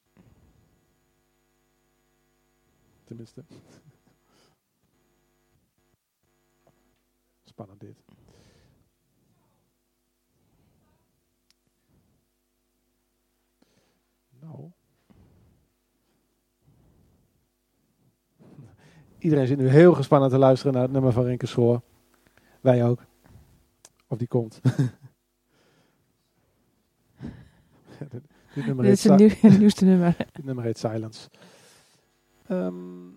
[3.04, 3.44] Tenminste.
[7.44, 8.09] Spannend dit.
[14.50, 14.72] Nou.
[19.18, 21.82] Iedereen zit nu heel gespannen te luisteren naar het nummer van Rinke Schoor.
[22.62, 23.06] Wij ook.
[24.08, 24.60] Of die komt.
[28.10, 28.22] Dit,
[28.54, 30.16] dit nummer Dit is nieuw- het nieuwste nummer.
[30.32, 31.30] dit nummer heet Silence.
[32.48, 33.08] Ehm,